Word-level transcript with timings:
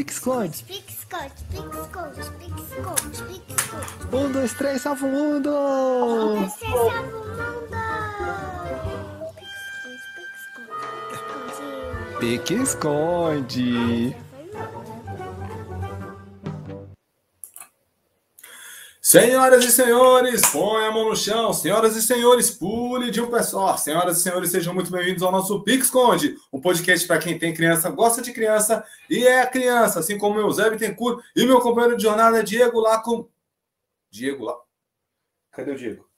Pique-esconde. 0.00 0.64
Pique-esconde, 0.64 1.30
pique-esconde, 1.50 2.22
pique-esconde, 2.38 3.22
pique-esconde. 3.24 4.16
Um, 4.16 4.32
dois, 4.32 4.54
três, 4.54 4.80
salva 4.80 5.04
o 5.04 5.10
mundo! 5.10 5.50
Você 5.50 6.66
salva 6.66 7.00
o 7.00 7.02
mundo! 7.02 7.76
Pique-esconde, 12.18 13.10
pique-esconde, 13.26 13.60
pique-esconde. 13.60 14.16
Pique-esconde. 14.16 14.30
Senhoras 19.02 19.64
e 19.64 19.72
senhores, 19.72 20.40
põe 20.52 20.86
a 20.86 20.92
mão 20.92 21.08
no 21.08 21.16
chão. 21.16 21.52
Senhoras 21.52 21.96
e 21.96 22.02
senhores, 22.02 22.48
pule 22.48 23.10
de 23.10 23.20
um 23.20 23.28
pé 23.28 23.42
só. 23.42 23.76
Senhoras 23.76 24.18
e 24.18 24.22
senhores, 24.22 24.50
sejam 24.50 24.72
muito 24.72 24.88
bem-vindos 24.88 25.22
ao 25.22 25.32
nosso 25.32 25.60
Pix 25.64 25.86
Esconde, 25.86 26.36
um 26.60 26.62
podcast 26.62 27.06
para 27.06 27.18
quem 27.18 27.38
tem 27.38 27.54
criança, 27.54 27.88
gosta 27.88 28.20
de 28.20 28.32
criança 28.32 28.84
e 29.08 29.26
é 29.26 29.46
criança, 29.46 29.98
assim 29.98 30.18
como 30.18 30.38
eu, 30.38 30.50
Zé 30.50 30.70
Bittencourt 30.70 31.24
e 31.34 31.46
meu 31.46 31.60
companheiro 31.60 31.96
de 31.96 32.02
jornada, 32.02 32.44
Diego 32.44 32.78
lá 32.78 33.02
com. 33.02 33.26
Diego 34.10 34.44
lá. 34.44 34.56
Cadê 35.50 35.70
o 35.70 35.76
Diego? 35.76 36.08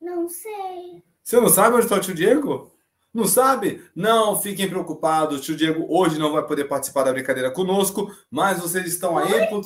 Não 0.00 0.28
sei. 0.28 1.02
Você 1.22 1.38
não 1.38 1.48
sabe 1.48 1.76
onde 1.76 1.84
está 1.84 1.96
o 1.96 2.00
tio 2.00 2.14
Diego? 2.14 2.72
Não 3.12 3.26
sabe? 3.26 3.84
Não 3.94 4.40
fiquem 4.40 4.68
preocupados. 4.68 5.38
O 5.38 5.42
tio 5.42 5.56
Diego 5.56 5.86
hoje 5.88 6.18
não 6.18 6.32
vai 6.32 6.46
poder 6.46 6.64
participar 6.64 7.04
da 7.04 7.12
brincadeira 7.12 7.50
conosco, 7.50 8.14
mas 8.30 8.60
vocês 8.60 8.86
estão 8.86 9.16
aí. 9.16 9.46
Por... 9.48 9.62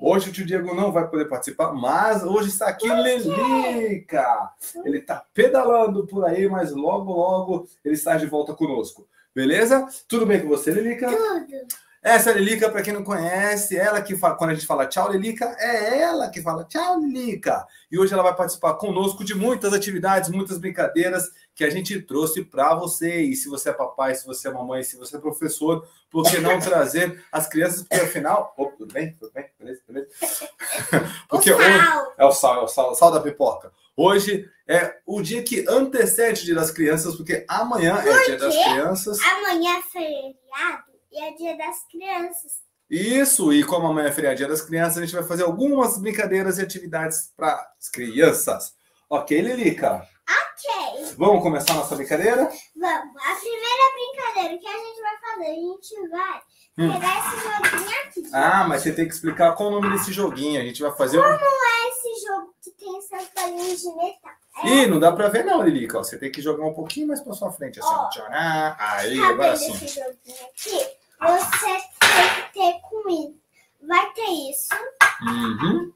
Hoje 0.00 0.30
o 0.30 0.32
tio 0.32 0.46
Diego 0.46 0.74
não 0.74 0.92
vai 0.92 1.08
poder 1.08 1.24
participar, 1.26 1.72
mas 1.72 2.22
hoje 2.22 2.48
está 2.48 2.68
aqui 2.68 2.88
Lelica. 2.88 4.52
Ele 4.84 4.98
está 4.98 5.24
pedalando 5.34 6.06
por 6.06 6.24
aí, 6.24 6.48
mas 6.48 6.72
logo, 6.72 7.12
logo 7.12 7.68
ele 7.84 7.94
está 7.94 8.16
de 8.16 8.26
volta 8.26 8.54
conosco. 8.54 9.08
Beleza? 9.34 9.86
Tudo 10.06 10.24
bem 10.24 10.40
com 10.40 10.48
você, 10.48 10.70
Lelica? 10.70 11.08
Tudo. 11.08 11.66
Essa 12.00 12.32
Lelica, 12.32 12.70
para 12.70 12.80
quem 12.80 12.92
não 12.92 13.02
conhece, 13.02 13.76
ela 13.76 14.00
que 14.00 14.16
fala, 14.16 14.36
quando 14.36 14.50
a 14.50 14.54
gente 14.54 14.66
fala 14.66 14.86
tchau, 14.86 15.10
Lelica, 15.10 15.56
é 15.58 16.00
ela 16.00 16.30
que 16.30 16.40
fala 16.40 16.64
tchau, 16.64 17.00
Lelica. 17.00 17.66
E 17.90 17.98
hoje 17.98 18.14
ela 18.14 18.22
vai 18.22 18.36
participar 18.36 18.74
conosco 18.74 19.24
de 19.24 19.34
muitas 19.34 19.72
atividades, 19.72 20.30
muitas 20.30 20.58
brincadeiras 20.58 21.28
que 21.58 21.64
a 21.64 21.70
gente 21.70 22.00
trouxe 22.00 22.44
para 22.44 22.72
você. 22.76 23.20
E 23.20 23.34
se 23.34 23.48
você 23.48 23.70
é 23.70 23.72
papai, 23.72 24.14
se 24.14 24.24
você 24.24 24.46
é 24.46 24.52
mamãe, 24.52 24.84
se 24.84 24.96
você 24.96 25.16
é 25.16 25.20
professor, 25.20 25.84
por 26.08 26.22
que 26.30 26.38
não 26.38 26.60
trazer 26.60 27.20
as 27.32 27.48
crianças? 27.48 27.82
Porque 27.82 27.96
afinal. 27.96 28.54
Oh, 28.56 28.66
tudo 28.66 28.94
bem? 28.94 29.16
Tudo 29.18 29.32
bem? 29.32 29.46
Beleza? 29.58 29.82
Beleza? 29.88 30.08
Porque 31.28 31.52
hoje. 31.52 31.78
É 32.16 32.24
o 32.24 32.30
sal, 32.30 32.60
é 32.60 32.62
o 32.62 32.68
sal, 32.68 32.94
sal 32.94 33.10
da 33.10 33.20
pipoca. 33.20 33.72
Hoje 33.96 34.48
é 34.68 34.98
o 35.04 35.20
dia 35.20 35.42
que 35.42 35.66
antecede 35.68 36.42
o 36.42 36.44
Dia 36.44 36.54
das 36.54 36.70
Crianças, 36.70 37.16
porque 37.16 37.44
amanhã 37.48 37.98
é 37.98 38.24
Dia 38.24 38.38
das? 38.38 38.54
Crianças. 38.54 39.18
Amanhã 39.20 39.78
é 39.78 39.82
feriado 39.82 40.84
e 41.10 41.20
é 41.20 41.32
dia 41.32 41.58
das 41.58 41.84
crianças. 41.90 42.52
Isso, 42.88 43.52
e 43.52 43.64
como 43.64 43.88
amanhã 43.88 44.06
é 44.06 44.12
feriado 44.12 44.36
Dia 44.36 44.46
das 44.46 44.62
Crianças, 44.62 44.98
a 44.98 45.00
gente 45.00 45.14
vai 45.14 45.24
fazer 45.24 45.42
algumas 45.42 45.98
brincadeiras 45.98 46.58
e 46.58 46.62
atividades 46.62 47.32
para 47.36 47.54
as 47.76 47.88
crianças. 47.88 48.74
Ok, 49.10 49.40
Lilica? 49.40 50.06
Ok, 50.28 51.14
Vamos 51.16 51.42
começar 51.42 51.72
a 51.72 51.76
nossa 51.76 51.96
brincadeira? 51.96 52.36
vamos. 52.76 53.16
A 53.24 53.34
primeira 53.34 53.84
brincadeira 53.94 54.58
que 54.58 54.66
a 54.66 54.78
gente 54.78 55.00
vai 55.00 55.18
fazer, 55.20 55.46
a 55.46 55.54
gente 55.54 56.08
vai 56.10 56.40
Hum. 56.80 56.92
pegar 56.92 57.18
esse 57.18 57.36
joguinho 57.42 57.98
aqui. 58.04 58.22
Ah, 58.32 58.66
mas 58.68 58.82
você 58.82 58.92
tem 58.92 59.08
que 59.08 59.14
explicar 59.14 59.52
qual 59.56 59.68
o 59.68 59.72
nome 59.80 59.90
desse 59.96 60.12
joguinho. 60.12 60.60
A 60.60 60.64
gente 60.64 60.80
vai 60.82 60.92
fazer 60.96 61.18
um. 61.18 61.22
Como 61.22 61.34
é 61.34 61.88
esse 61.88 62.26
jogo 62.26 62.54
que 62.62 62.70
tem 62.72 62.98
essas 62.98 63.28
bolinhas 63.34 63.80
de 63.80 63.88
metal? 63.96 64.32
É 64.64 64.68
Ih, 64.68 64.86
não 64.86 65.00
dá 65.00 65.10
pra 65.12 65.28
ver 65.28 65.44
não, 65.44 65.62
Lilica. 65.62 65.98
Você 65.98 66.16
tem 66.18 66.30
que 66.30 66.40
jogar 66.42 66.64
um 66.66 66.74
pouquinho 66.74 67.08
mais 67.08 67.20
pra 67.20 67.32
sua 67.32 67.50
frente, 67.50 67.80
assim. 67.80 68.08
Tcharam. 68.10 68.76
Aí, 68.78 69.18
Tá 69.18 69.28
agora 69.28 69.56
sim. 69.56 69.72
esse 69.72 69.88
joguinho 69.88 70.46
aqui? 70.46 70.96
Você 71.20 71.66
tem 72.00 72.44
que 72.44 72.52
ter 72.52 72.80
com 72.82 73.08
isso. 73.08 73.34
Vai 73.82 74.12
ter 74.12 74.50
isso, 74.50 74.74
Uhum. 75.22 75.92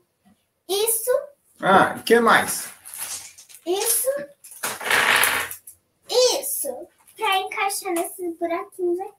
isso, 0.68 1.10
Ah, 1.60 1.94
e 1.96 2.00
o 2.00 2.02
que 2.02 2.18
mais? 2.20 2.68
isso. 3.66 4.01
Encaixar 7.62 7.92
nesses 7.92 8.38
buraquinhos 8.38 8.98
aqui. 9.00 9.12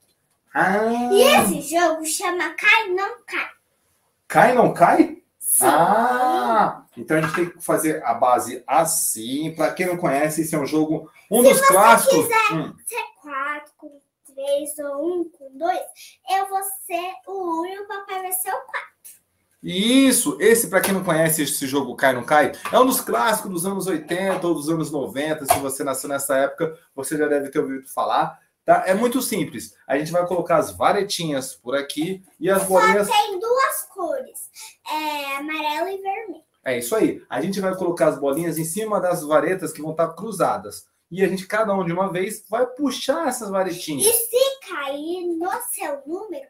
Ah, 0.52 0.84
E 1.12 1.22
esse 1.22 1.62
jogo 1.62 2.04
chama 2.04 2.50
Cai 2.54 2.88
Não 2.90 3.16
Cai. 3.26 3.48
cai 4.28 4.54
não 4.54 4.74
cai? 4.74 5.22
Sim. 5.38 5.66
Ah, 5.66 6.84
então 6.96 7.16
a 7.16 7.20
gente 7.22 7.34
tem 7.34 7.50
que 7.50 7.64
fazer 7.64 8.04
a 8.04 8.14
base 8.14 8.62
assim. 8.66 9.54
Pra 9.54 9.72
quem 9.72 9.86
não 9.86 9.96
conhece, 9.96 10.42
esse 10.42 10.54
é 10.54 10.58
um 10.58 10.66
jogo, 10.66 11.10
um 11.30 11.42
dos 11.42 11.60
clássicos. 11.66 12.26
Hum. 12.52 12.74
Se 12.84 12.94
é 12.94 13.04
quatro 13.22 13.72
com 13.76 14.00
três 14.34 14.78
ou 14.78 15.20
um 15.20 15.24
com 15.30 15.56
dois, 15.56 15.80
eu 16.30 16.48
vou 16.48 16.62
ser 16.86 17.12
o 17.26 17.60
um 17.62 17.66
e 17.66 17.78
o 17.78 17.86
papai 17.86 18.22
vai 18.22 18.32
ser 18.32 18.50
o 18.50 18.60
quatro. 19.64 19.80
Isso, 19.80 20.36
esse, 20.40 20.68
para 20.68 20.80
quem 20.80 20.92
não 20.94 21.02
conhece 21.04 21.42
esse 21.42 21.66
jogo 21.66 21.96
Cai 21.96 22.12
Não 22.12 22.24
Cai, 22.24 22.52
é 22.72 22.78
um 22.78 22.86
dos 22.86 23.00
clássicos 23.00 23.50
dos 23.50 23.66
anos 23.66 23.86
80 23.86 24.46
ou 24.46 24.54
dos 24.54 24.68
anos 24.68 24.90
90. 24.90 25.46
Se 25.46 25.58
você 25.58 25.82
nasceu 25.82 26.08
nessa 26.08 26.36
época, 26.36 26.78
você 26.94 27.16
já 27.16 27.26
deve 27.26 27.50
ter 27.50 27.58
ouvido 27.58 27.86
falar. 27.88 28.38
Tá? 28.64 28.84
É 28.86 28.94
muito 28.94 29.20
simples. 29.20 29.74
A 29.86 29.98
gente 29.98 30.10
vai 30.10 30.26
colocar 30.26 30.56
as 30.56 30.70
varetinhas 30.70 31.54
por 31.54 31.76
aqui 31.76 32.22
e 32.40 32.50
as 32.50 32.64
bolinhas. 32.64 33.08
Tem 33.08 33.38
duas 33.38 33.82
cores, 33.92 34.50
é 34.90 35.36
amarelo 35.36 35.88
e 35.88 36.00
vermelho. 36.00 36.44
É 36.64 36.78
isso 36.78 36.96
aí. 36.96 37.22
A 37.28 37.42
gente 37.42 37.60
vai 37.60 37.74
colocar 37.76 38.08
as 38.08 38.18
bolinhas 38.18 38.56
em 38.56 38.64
cima 38.64 38.98
das 39.00 39.22
varetas 39.22 39.70
que 39.70 39.82
vão 39.82 39.90
estar 39.90 40.08
cruzadas. 40.14 40.86
E 41.10 41.22
a 41.22 41.28
gente, 41.28 41.46
cada 41.46 41.74
um 41.74 41.84
de 41.84 41.92
uma 41.92 42.10
vez, 42.10 42.42
vai 42.48 42.66
puxar 42.66 43.28
essas 43.28 43.48
E 43.48 43.52
varetinhas. 43.52 44.06
se 44.06 44.68
cair 44.68 45.26
no 45.36 45.50
seu 45.70 46.02
número, 46.06 46.48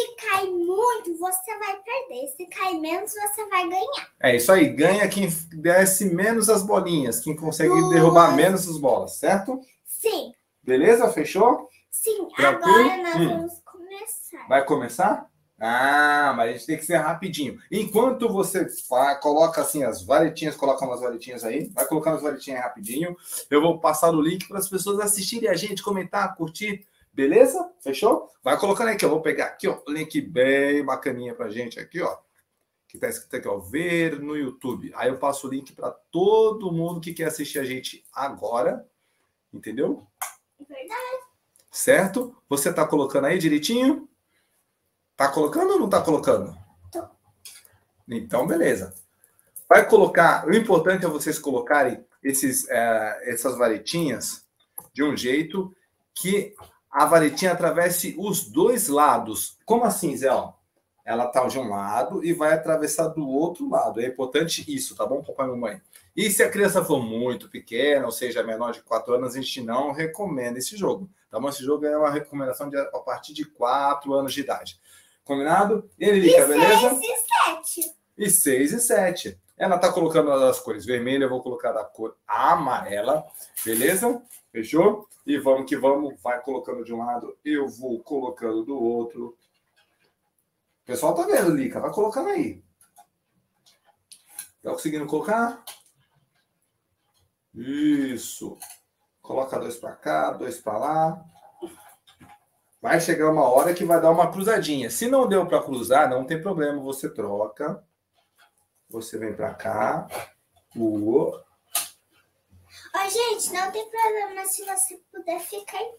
se 0.00 0.16
cair 0.16 0.50
muito, 0.50 1.16
você 1.18 1.58
vai 1.58 1.76
perder. 1.82 2.26
Se 2.36 2.46
cair 2.46 2.80
menos, 2.80 3.12
você 3.12 3.48
vai 3.48 3.68
ganhar. 3.68 4.08
É 4.20 4.36
isso 4.36 4.50
aí. 4.50 4.68
Ganha 4.70 5.08
quem 5.08 5.28
desce 5.52 6.06
menos 6.06 6.48
as 6.48 6.62
bolinhas, 6.62 7.20
quem 7.20 7.36
consegue 7.36 7.70
Duas. 7.70 7.90
derrubar 7.90 8.34
menos 8.34 8.68
as 8.68 8.76
bolas, 8.78 9.16
certo? 9.18 9.60
Sim, 9.84 10.32
Beleza? 10.62 11.08
Fechou? 11.12 11.68
sim. 11.90 12.26
Tranquilo? 12.36 12.78
Agora 12.90 13.02
nós 13.02 13.14
Hum. 13.16 13.28
vamos 13.28 13.52
começar. 13.64 14.48
Vai 14.48 14.64
começar? 14.64 15.26
Ah, 15.60 16.34
mas 16.36 16.48
a 16.50 16.52
gente 16.52 16.66
tem 16.66 16.76
que 16.76 16.84
ser 16.84 16.96
rapidinho. 16.96 17.58
Enquanto 17.70 18.28
você 18.28 18.68
fa- 18.88 19.14
coloca 19.14 19.60
assim 19.60 19.84
as 19.84 20.04
varetinhas, 20.04 20.56
coloca 20.56 20.84
umas 20.84 21.00
varetinhas 21.00 21.44
aí, 21.44 21.70
vai 21.72 21.86
colocando 21.86 22.16
as 22.16 22.22
varetinhas 22.22 22.60
rapidinho. 22.60 23.16
Eu 23.48 23.62
vou 23.62 23.78
passar 23.78 24.10
o 24.10 24.20
link 24.20 24.48
para 24.48 24.58
as 24.58 24.68
pessoas 24.68 24.98
assistirem 25.00 25.48
a 25.48 25.54
gente, 25.54 25.82
comentar, 25.82 26.34
curtir. 26.34 26.84
Beleza? 27.14 27.72
Fechou? 27.80 28.28
Vai 28.42 28.58
colocando 28.58 28.88
aí 28.88 28.96
que 28.96 29.04
eu 29.04 29.10
vou 29.10 29.22
pegar 29.22 29.46
aqui, 29.46 29.68
ó, 29.68 29.80
o 29.86 29.92
link 29.92 30.20
bem 30.20 30.84
bacaninha 30.84 31.32
pra 31.32 31.48
gente 31.48 31.78
aqui, 31.78 32.02
ó. 32.02 32.18
Que 32.88 32.98
tá 32.98 33.08
escrito 33.08 33.36
aqui, 33.36 33.46
ó, 33.46 33.58
ver 33.58 34.20
no 34.20 34.36
YouTube. 34.36 34.92
Aí 34.96 35.08
eu 35.08 35.18
passo 35.18 35.46
o 35.46 35.50
link 35.50 35.72
para 35.72 35.92
todo 36.10 36.72
mundo 36.72 37.00
que 37.00 37.14
quer 37.14 37.26
assistir 37.26 37.60
a 37.60 37.64
gente 37.64 38.04
agora. 38.12 38.84
Entendeu? 39.52 40.04
Verdade. 40.68 41.22
Certo? 41.70 42.36
Você 42.48 42.72
tá 42.72 42.84
colocando 42.84 43.26
aí 43.26 43.38
direitinho? 43.38 44.08
Tá 45.16 45.28
colocando 45.28 45.74
ou 45.74 45.78
não 45.78 45.88
tá 45.88 46.02
colocando? 46.02 46.56
Tô. 46.90 47.04
Então, 48.08 48.44
beleza. 48.44 48.92
Vai 49.68 49.88
colocar. 49.88 50.48
O 50.48 50.52
importante 50.52 51.04
é 51.04 51.08
vocês 51.08 51.38
colocarem 51.38 52.04
esses, 52.22 52.68
eh, 52.68 53.22
essas 53.32 53.56
varetinhas 53.56 54.44
de 54.92 55.04
um 55.04 55.16
jeito 55.16 55.74
que 56.12 56.54
a 56.94 57.06
varetinha 57.06 57.50
atravesse 57.50 58.14
os 58.16 58.44
dois 58.44 58.86
lados. 58.86 59.58
Como 59.66 59.82
assim, 59.82 60.16
Zé? 60.16 60.28
Ela 61.04 61.26
tá 61.26 61.44
de 61.48 61.58
um 61.58 61.68
lado 61.68 62.24
e 62.24 62.32
vai 62.32 62.54
atravessar 62.54 63.08
do 63.08 63.28
outro 63.28 63.68
lado. 63.68 64.00
É 64.00 64.06
importante 64.06 64.64
isso, 64.72 64.94
tá 64.94 65.04
bom, 65.04 65.20
papai 65.20 65.46
e 65.46 65.50
mamãe? 65.50 65.82
E 66.16 66.30
se 66.30 66.40
a 66.44 66.48
criança 66.48 66.84
for 66.84 67.02
muito 67.02 67.50
pequena, 67.50 68.06
ou 68.06 68.12
seja, 68.12 68.44
menor 68.44 68.72
de 68.72 68.80
4 68.80 69.12
anos, 69.14 69.34
a 69.34 69.40
gente 69.40 69.60
não 69.60 69.90
recomenda 69.90 70.56
esse 70.60 70.76
jogo. 70.76 71.10
Tá 71.28 71.40
bom? 71.40 71.48
Esse 71.48 71.64
jogo 71.64 71.84
é 71.84 71.98
uma 71.98 72.10
recomendação 72.10 72.70
de, 72.70 72.78
a 72.78 72.86
partir 73.00 73.34
de 73.34 73.44
4 73.44 74.14
anos 74.14 74.32
de 74.32 74.40
idade. 74.40 74.80
Combinado? 75.24 75.90
E 75.98 76.08
Lilica, 76.08 76.46
beleza? 76.46 76.90
Seis 76.90 77.02
e 77.02 77.26
sete. 77.26 77.96
E 78.16 78.30
6 78.30 78.72
e 78.72 78.80
7. 78.80 79.40
Ela 79.56 79.78
tá 79.78 79.92
colocando 79.92 80.32
as 80.32 80.58
cores 80.58 80.84
vermelha, 80.84 81.24
eu 81.24 81.30
vou 81.30 81.42
colocar 81.42 81.70
a 81.76 81.84
cor 81.84 82.16
amarela, 82.26 83.24
beleza? 83.64 84.20
Fechou? 84.50 85.08
E 85.24 85.38
vamos 85.38 85.66
que 85.66 85.76
vamos, 85.76 86.20
vai 86.22 86.40
colocando 86.42 86.84
de 86.84 86.92
um 86.92 86.98
lado, 86.98 87.36
eu 87.44 87.68
vou 87.68 88.02
colocando 88.02 88.64
do 88.64 88.76
outro. 88.76 89.36
O 90.82 90.86
pessoal 90.86 91.14
tá 91.14 91.22
vendo, 91.22 91.54
Lica, 91.54 91.80
vai 91.80 91.92
colocando 91.92 92.28
aí. 92.28 92.62
Tá 94.62 94.70
conseguindo 94.70 95.06
colocar? 95.06 95.64
Isso. 97.54 98.58
Coloca 99.22 99.58
dois 99.58 99.76
para 99.76 99.92
cá, 99.92 100.30
dois 100.32 100.58
para 100.58 100.78
lá. 100.78 101.24
Vai 102.82 103.00
chegar 103.00 103.30
uma 103.30 103.48
hora 103.48 103.72
que 103.72 103.84
vai 103.84 104.00
dar 104.00 104.10
uma 104.10 104.30
cruzadinha. 104.30 104.90
Se 104.90 105.08
não 105.08 105.26
deu 105.26 105.46
para 105.46 105.62
cruzar, 105.62 106.10
não 106.10 106.26
tem 106.26 106.42
problema, 106.42 106.82
você 106.82 107.08
troca. 107.08 107.82
Você 108.94 109.18
vem 109.18 109.34
para 109.34 109.52
cá. 109.52 110.06
O 110.76 111.32
Ó, 112.94 113.08
gente, 113.08 113.52
não 113.52 113.72
tem 113.72 113.90
problema 113.90 114.46
se 114.46 114.64
você 114.64 115.00
puder 115.10 115.40
ficar 115.40 115.82
em 115.82 115.96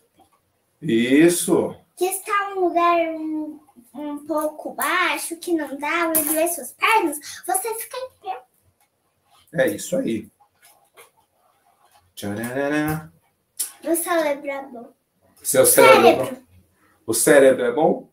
Isso. 0.82 1.76
que 1.98 2.06
está 2.06 2.54
um 2.56 2.62
lugar 2.62 2.98
um, 3.10 3.60
um 3.94 4.26
pouco 4.26 4.74
baixo, 4.74 5.36
que 5.36 5.54
não 5.54 5.78
dá 5.78 6.10
para 6.10 6.24
doer 6.24 6.48
suas 6.48 6.72
pernas, 6.72 7.20
você 7.46 7.74
fica 7.76 7.98
em 7.98 8.10
pé. 8.22 8.44
É 9.56 9.68
isso 9.68 9.98
aí. 9.98 10.32
Tcharará. 12.16 13.12
O 13.84 13.94
cérebro 13.94 14.50
é 14.50 14.62
bom. 14.68 14.94
Seu 15.44 15.66
cérebro. 15.66 16.26
Cérebro. 16.28 16.48
O 17.06 17.14
cérebro 17.14 17.66
é 17.66 17.72
bom? 17.74 18.10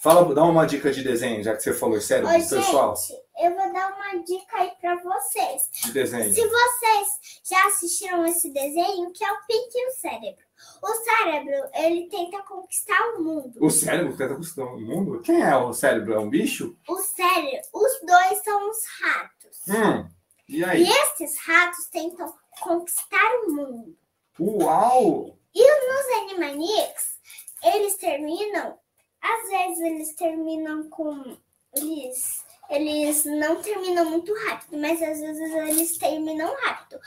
Fala, 0.00 0.34
dá 0.34 0.42
uma 0.44 0.66
dica 0.66 0.90
de 0.90 1.02
desenho, 1.02 1.42
já 1.42 1.54
que 1.54 1.62
você 1.62 1.74
falou 1.74 2.00
cérebro, 2.00 2.30
Ô, 2.30 2.32
pessoal. 2.32 2.96
gente, 2.96 3.29
eu 3.42 3.54
vou 3.56 3.72
dar 3.72 3.92
uma 3.94 4.22
dica 4.24 4.56
aí 4.56 4.70
para 4.80 4.96
vocês. 4.96 5.68
De 5.84 5.92
desenho. 5.92 6.32
Se 6.34 6.46
vocês 6.46 7.40
já 7.44 7.66
assistiram 7.66 8.26
esse 8.26 8.50
desenho, 8.52 9.12
que 9.12 9.24
é 9.24 9.32
o 9.32 9.46
Pink 9.46 9.70
e 9.74 9.86
o 9.88 9.92
Cérebro. 9.92 10.44
O 10.82 10.94
cérebro, 10.94 11.70
ele 11.74 12.08
tenta 12.08 12.42
conquistar 12.42 13.00
o 13.16 13.22
mundo. 13.22 13.52
O 13.64 13.70
cérebro 13.70 14.16
tenta 14.16 14.34
conquistar 14.34 14.64
o 14.64 14.80
mundo? 14.80 15.20
Quem 15.22 15.40
é 15.42 15.56
o 15.56 15.72
cérebro? 15.72 16.12
É 16.14 16.18
um 16.18 16.28
bicho? 16.28 16.76
O 16.86 16.96
cérebro, 16.98 17.60
os 17.72 17.92
dois 18.06 18.44
são 18.44 18.70
os 18.70 18.78
ratos. 19.00 19.58
Hum. 19.68 20.08
E 20.48 20.58
E 20.58 20.64
aí? 20.64 20.82
esses 20.82 21.38
ratos 21.38 21.86
tentam 21.86 22.34
conquistar 22.60 23.30
o 23.46 23.52
mundo. 23.52 23.96
Uau! 24.38 25.36
Os 25.54 26.16
Animaniacs, 26.22 27.18
eles 27.62 27.96
terminam, 27.96 28.78
às 29.20 29.48
vezes 29.50 29.78
eles 29.80 30.14
terminam 30.14 30.88
com. 30.88 31.36
Eles, 31.76 32.44
eles 32.70 33.24
não 33.24 33.56
terminam 33.56 34.04
muito 34.08 34.32
rápido, 34.46 34.78
mas 34.78 35.02
às 35.02 35.20
vezes 35.20 35.54
eles 35.54 35.98
terminam 35.98 36.54
rápido. 36.62 36.98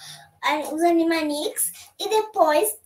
A- 0.43 0.73
Os 0.73 0.81
Animaniacs 0.83 1.71
e 1.99 2.09
depois 2.09 2.77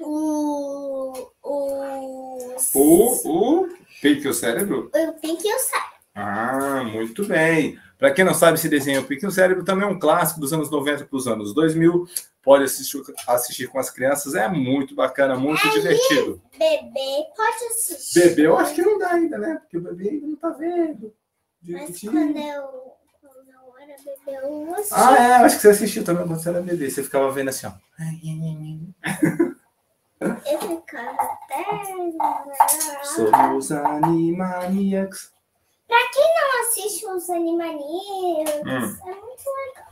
o. 0.00 1.12
Os. 1.42 2.70
O, 2.74 3.62
o 3.62 3.68
Pique 4.00 4.28
o 4.28 4.34
cérebro? 4.34 4.90
O 4.94 5.12
Pink 5.20 5.46
e 5.46 5.54
o 5.54 5.58
Cérebro. 5.58 5.96
Ah, 6.14 6.84
muito 6.84 7.26
bem. 7.26 7.78
Para 7.98 8.10
quem 8.12 8.24
não 8.24 8.34
sabe, 8.34 8.58
esse 8.58 8.68
desenho 8.68 9.00
o 9.00 9.04
Pique 9.04 9.26
o 9.26 9.30
Cérebro 9.30 9.64
também 9.64 9.86
é 9.86 9.90
um 9.90 9.98
clássico 9.98 10.38
dos 10.40 10.52
anos 10.52 10.70
90 10.70 11.04
para 11.06 11.16
os 11.16 11.26
anos 11.26 11.52
2000. 11.54 12.06
Pode 12.42 12.64
assistir, 12.64 13.02
assistir 13.26 13.66
com 13.68 13.78
as 13.78 13.90
crianças, 13.90 14.34
é 14.34 14.46
muito 14.48 14.94
bacana, 14.94 15.34
muito 15.36 15.68
divertido. 15.70 16.40
Bebê, 16.56 17.24
pode 17.36 17.64
assistir. 17.70 18.20
Bebê, 18.20 18.46
eu 18.46 18.56
acho 18.56 18.74
que 18.74 18.82
não 18.82 18.98
dá 18.98 19.12
ainda, 19.14 19.36
né? 19.38 19.56
Porque 19.60 19.78
o 19.78 19.80
bebê 19.80 20.10
ainda 20.10 20.26
não 20.28 20.36
tá 20.36 20.50
vendo. 20.50 21.12
Mas 21.68 22.00
quando 22.00 22.36
eu, 22.38 22.94
quando 23.20 23.50
eu 23.50 23.78
era 23.80 23.96
bebê, 23.98 24.38
eu 24.42 24.74
assisti. 24.74 24.94
Ah, 24.94 25.16
é, 25.16 25.32
acho 25.44 25.56
que 25.56 25.62
você 25.62 25.68
assistiu 25.68 26.04
também 26.04 26.26
quando 26.26 26.40
você 26.40 26.48
era 26.48 26.60
bebê. 26.62 26.90
Você 26.90 27.02
ficava 27.02 27.30
vendo 27.30 27.48
assim, 27.48 27.66
ó. 27.66 27.72
Eu 30.18 30.36
ficava 30.60 31.10
até. 31.10 31.64
Somos 33.04 33.70
Animaniacs. 33.70 35.30
Pra 35.86 35.98
quem 36.12 36.24
não 36.34 36.60
assiste 36.62 37.06
os 37.06 37.28
Animaniacs, 37.30 38.54
Hum. 38.64 38.98
é 39.10 39.14
muito 39.14 39.44
legal. 39.66 39.86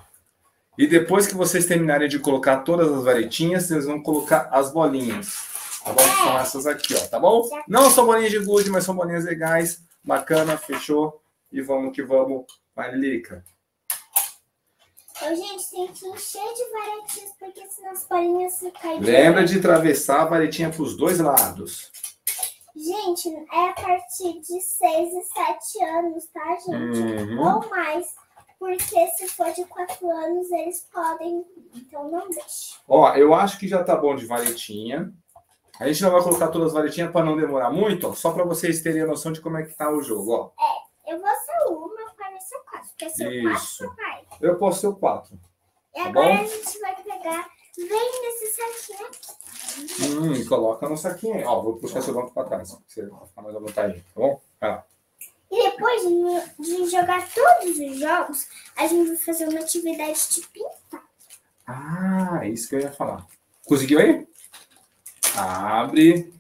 E 0.78 0.86
depois 0.86 1.26
que 1.26 1.34
vocês 1.36 1.66
terminarem 1.66 2.08
de 2.08 2.18
colocar 2.18 2.60
todas 2.60 2.90
as 2.90 3.04
varetinhas, 3.04 3.64
vocês 3.64 3.84
vão 3.84 4.02
colocar 4.02 4.48
as 4.50 4.72
bolinhas. 4.72 5.44
Tá 5.84 5.92
bom? 5.92 6.02
São 6.02 6.38
essas 6.38 6.66
aqui, 6.66 6.94
ó, 6.94 7.06
tá 7.06 7.20
bom? 7.20 7.46
Não 7.68 7.90
são 7.90 8.06
bolinhas 8.06 8.32
de 8.32 8.38
gude, 8.38 8.70
mas 8.70 8.84
são 8.84 8.96
bolinhas 8.96 9.24
legais. 9.26 9.82
Bacana, 10.02 10.56
fechou? 10.56 11.20
E 11.54 11.62
vamos 11.62 11.94
que 11.94 12.02
vamos. 12.02 12.46
Marilica. 12.74 13.44
Então, 15.16 15.36
gente, 15.36 15.70
tem 15.70 15.86
que 15.86 16.04
encher 16.08 16.42
de 16.52 16.70
varetinhas, 16.72 17.32
porque 17.38 17.66
senão 17.68 17.92
as 17.92 18.08
bolinhas 18.08 18.52
se 18.54 18.70
caem. 18.72 18.98
Lembra 18.98 19.44
de 19.44 19.58
atravessar 19.58 20.22
a 20.22 20.24
varetinha 20.24 20.68
para 20.68 20.82
os 20.82 20.96
dois 20.96 21.20
lados. 21.20 21.92
Gente, 22.74 23.28
é 23.52 23.68
a 23.68 23.72
partir 23.72 24.40
de 24.40 24.60
6 24.60 25.12
e 25.12 25.22
7 25.22 25.84
anos, 25.84 26.26
tá, 26.26 26.56
gente? 26.56 26.98
Uhum. 26.98 27.38
Ou 27.40 27.70
mais. 27.70 28.16
Porque 28.58 29.06
se 29.10 29.28
for 29.28 29.52
de 29.52 29.64
4 29.66 30.10
anos, 30.10 30.50
eles 30.50 30.88
podem. 30.92 31.44
Então, 31.72 32.10
não 32.10 32.28
deixe. 32.30 32.74
Ó, 32.88 33.14
eu 33.14 33.32
acho 33.32 33.60
que 33.60 33.68
já 33.68 33.84
tá 33.84 33.94
bom 33.94 34.16
de 34.16 34.26
varetinha. 34.26 35.14
A 35.78 35.86
gente 35.86 36.02
não 36.02 36.10
vai 36.10 36.22
colocar 36.22 36.48
todas 36.48 36.68
as 36.68 36.74
varetinhas 36.74 37.12
para 37.12 37.24
não 37.24 37.36
demorar 37.36 37.70
muito, 37.70 38.08
ó, 38.08 38.12
só 38.12 38.32
para 38.32 38.44
vocês 38.44 38.82
terem 38.82 39.02
a 39.02 39.06
noção 39.06 39.32
de 39.32 39.40
como 39.40 39.56
é 39.56 39.62
que 39.62 39.74
tá 39.74 39.90
o 39.90 40.02
jogo, 40.02 40.32
ó. 40.32 40.50
Eu 41.06 41.20
vou 41.20 41.28
ser 41.28 41.68
uma, 41.68 41.94
meu 41.94 42.10
pai 42.14 42.30
vai 42.30 42.40
ser 42.40 42.58
quatro. 42.70 42.90
Quer 42.96 43.08
ser 43.10 43.32
Isso. 43.32 43.86
quatro, 43.86 43.96
pai? 43.96 44.26
Eu 44.40 44.56
posso 44.58 44.80
ser 44.80 44.86
o 44.88 44.96
4. 44.96 45.38
E 45.94 45.98
Tá 46.02 46.08
agora 46.08 46.34
bom? 46.36 46.42
a 46.42 46.46
gente 46.46 46.78
vai 46.80 47.02
pegar. 47.02 47.50
Vem 47.76 48.22
nesse 48.22 48.46
saquinho 48.52 49.08
aqui. 49.08 50.04
Hum, 50.04 50.32
e 50.32 50.44
coloca 50.46 50.88
no 50.88 50.96
saquinho 50.96 51.34
aí. 51.34 51.44
Ó, 51.44 51.60
vou 51.60 51.76
puxar 51.76 52.00
seu 52.02 52.14
banco 52.14 52.32
para 52.32 52.44
trás, 52.46 52.70
pra 52.72 52.80
você 52.86 53.02
ficar 53.28 53.42
mais 53.42 53.56
à 53.56 53.58
vontade, 53.58 54.00
tá 54.00 54.20
bom? 54.20 54.40
Vai 54.60 54.70
lá. 54.70 54.84
E 55.50 55.70
depois 55.70 56.02
de, 56.58 56.86
jogar 56.90 57.28
todos 57.32 57.78
os 57.78 57.98
jogos, 57.98 58.48
a 58.76 58.86
gente 58.86 59.08
vai 59.08 59.16
fazer 59.16 59.48
uma 59.48 59.60
atividade 59.60 60.28
de 60.30 60.48
pintar. 60.48 61.04
Ah, 61.66 62.40
é 62.42 62.48
isso 62.48 62.68
que 62.68 62.76
eu 62.76 62.80
ia 62.80 62.92
falar. 62.92 63.26
Conseguiu 63.66 63.98
aí? 64.00 64.26
Abre. 65.36 66.32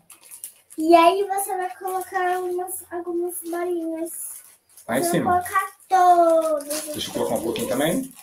E 0.76 0.94
aí 0.94 1.24
você 1.28 1.56
vai 1.56 1.76
colocar 1.76 2.40
umas, 2.40 2.84
algumas 2.92 3.40
bolinhas. 3.42 4.33
Lá 4.86 4.98
em 4.98 5.04
cima. 5.04 5.40
vai 5.40 5.44
colocar. 5.88 6.64
Deixa 6.92 7.10
eu 7.10 7.14
colocar 7.14 7.34
um 7.36 7.42
pouquinho 7.42 7.68
também. 7.68 8.14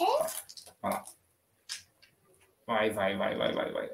É? 0.00 0.26
Vai 0.82 0.92
lá. 0.92 1.04
Vai, 2.66 2.90
vai, 2.90 3.16
vai, 3.16 3.36
vai, 3.36 3.52
vai, 3.52 3.72
vai. 3.72 3.90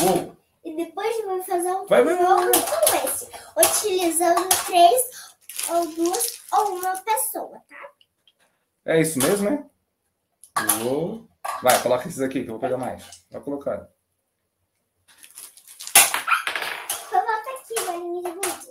Uou! 0.00 0.36
E 0.64 0.76
depois 0.76 1.24
vai 1.24 1.42
fazer 1.42 1.72
um 1.72 1.86
Vai, 1.86 2.02
vai, 2.02 2.14
vai, 2.16 2.24
jogo 2.24 2.52
como 2.52 3.04
esse. 3.04 3.30
Utilizando 3.56 4.48
três 4.66 5.02
ou 5.68 5.94
duas 5.94 6.38
ou 6.52 6.76
uma 6.76 6.96
pessoa, 6.98 7.62
tá? 7.68 7.90
É 8.84 9.00
isso 9.00 9.18
mesmo, 9.18 9.50
né? 9.50 9.64
Uou. 10.82 11.28
Vai, 11.62 11.82
coloca 11.82 12.08
esses 12.08 12.20
aqui 12.20 12.42
que 12.42 12.48
eu 12.48 12.54
vou 12.54 12.60
pegar 12.60 12.78
mais. 12.78 13.24
Vai 13.30 13.40
colocando. 13.40 13.86
Coloca 17.10 17.50
aqui, 17.50 17.74
bolinha 17.86 18.22
de 18.22 18.30
gude. 18.32 18.70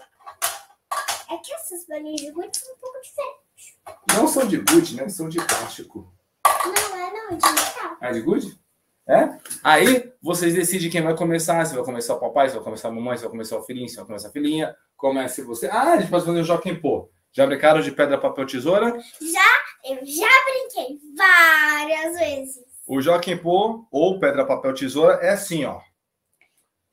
É 1.33 1.37
que 1.37 1.51
essas 1.51 1.87
bolinhas 1.87 2.21
de 2.21 2.31
gude 2.31 2.55
são 2.55 2.75
um 2.75 2.77
pouco 2.77 3.01
diferentes. 3.01 3.43
Não 4.15 4.27
são 4.27 4.47
de 4.47 4.57
gude, 4.57 4.95
né? 4.95 5.09
São 5.09 5.27
de 5.27 5.43
plástico. 5.43 6.13
Não 6.45 6.95
é 6.95 7.11
não, 7.11 7.29
é 7.29 7.35
de 7.35 7.51
metal. 7.51 7.97
É 7.99 8.11
de 8.11 8.21
gude? 8.21 8.59
É? 9.07 9.39
Aí 9.63 10.13
vocês 10.21 10.53
decidem 10.53 10.91
quem 10.91 11.01
vai 11.01 11.15
começar. 11.15 11.65
Se 11.65 11.73
vai 11.73 11.83
começar 11.83 12.13
o 12.13 12.19
papai, 12.19 12.49
se 12.49 12.55
vai 12.55 12.63
começar 12.63 12.89
a 12.89 12.91
mamãe, 12.91 13.17
se 13.17 13.23
vai 13.23 13.31
começar 13.31 13.57
o 13.57 13.63
filhinho, 13.63 13.89
se 13.89 13.95
vai 13.95 14.05
começar 14.05 14.27
a 14.27 14.31
filhinha. 14.31 14.75
Comece 14.95 15.41
você. 15.41 15.65
Ah, 15.67 15.93
a 15.93 15.97
gente 15.97 16.11
pode 16.11 16.23
fazer 16.23 16.39
o 16.39 16.43
Joaquim 16.43 16.75
Pô. 16.75 17.09
Já 17.31 17.47
brincaram 17.47 17.81
de 17.81 17.91
pedra, 17.91 18.19
papel, 18.19 18.45
tesoura? 18.45 18.89
Eu 18.89 20.05
já 20.05 20.29
brinquei 20.45 20.99
várias 21.17 22.19
vezes. 22.19 22.63
O 22.85 23.01
Joaquim 23.01 23.37
Pô 23.37 23.87
ou 23.91 24.19
pedra, 24.19 24.45
papel, 24.45 24.75
tesoura 24.75 25.15
é 25.15 25.31
assim, 25.31 25.65
ó. 25.65 25.81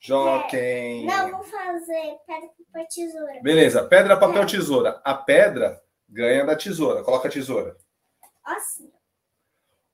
Joaquim. 0.01 1.05
Não, 1.05 1.31
vou 1.31 1.45
fazer 1.45 2.17
pedra, 2.27 2.49
papel, 2.73 2.87
tesoura. 2.89 3.41
Beleza, 3.43 3.85
pedra, 3.85 4.17
papel, 4.17 4.47
tesoura. 4.47 5.01
A 5.05 5.15
pedra 5.15 5.81
ganha 6.09 6.45
da 6.45 6.57
tesoura. 6.57 7.05
Coloca 7.05 7.29
a 7.29 7.31
tesoura. 7.31 7.77
Assim. 8.43 8.91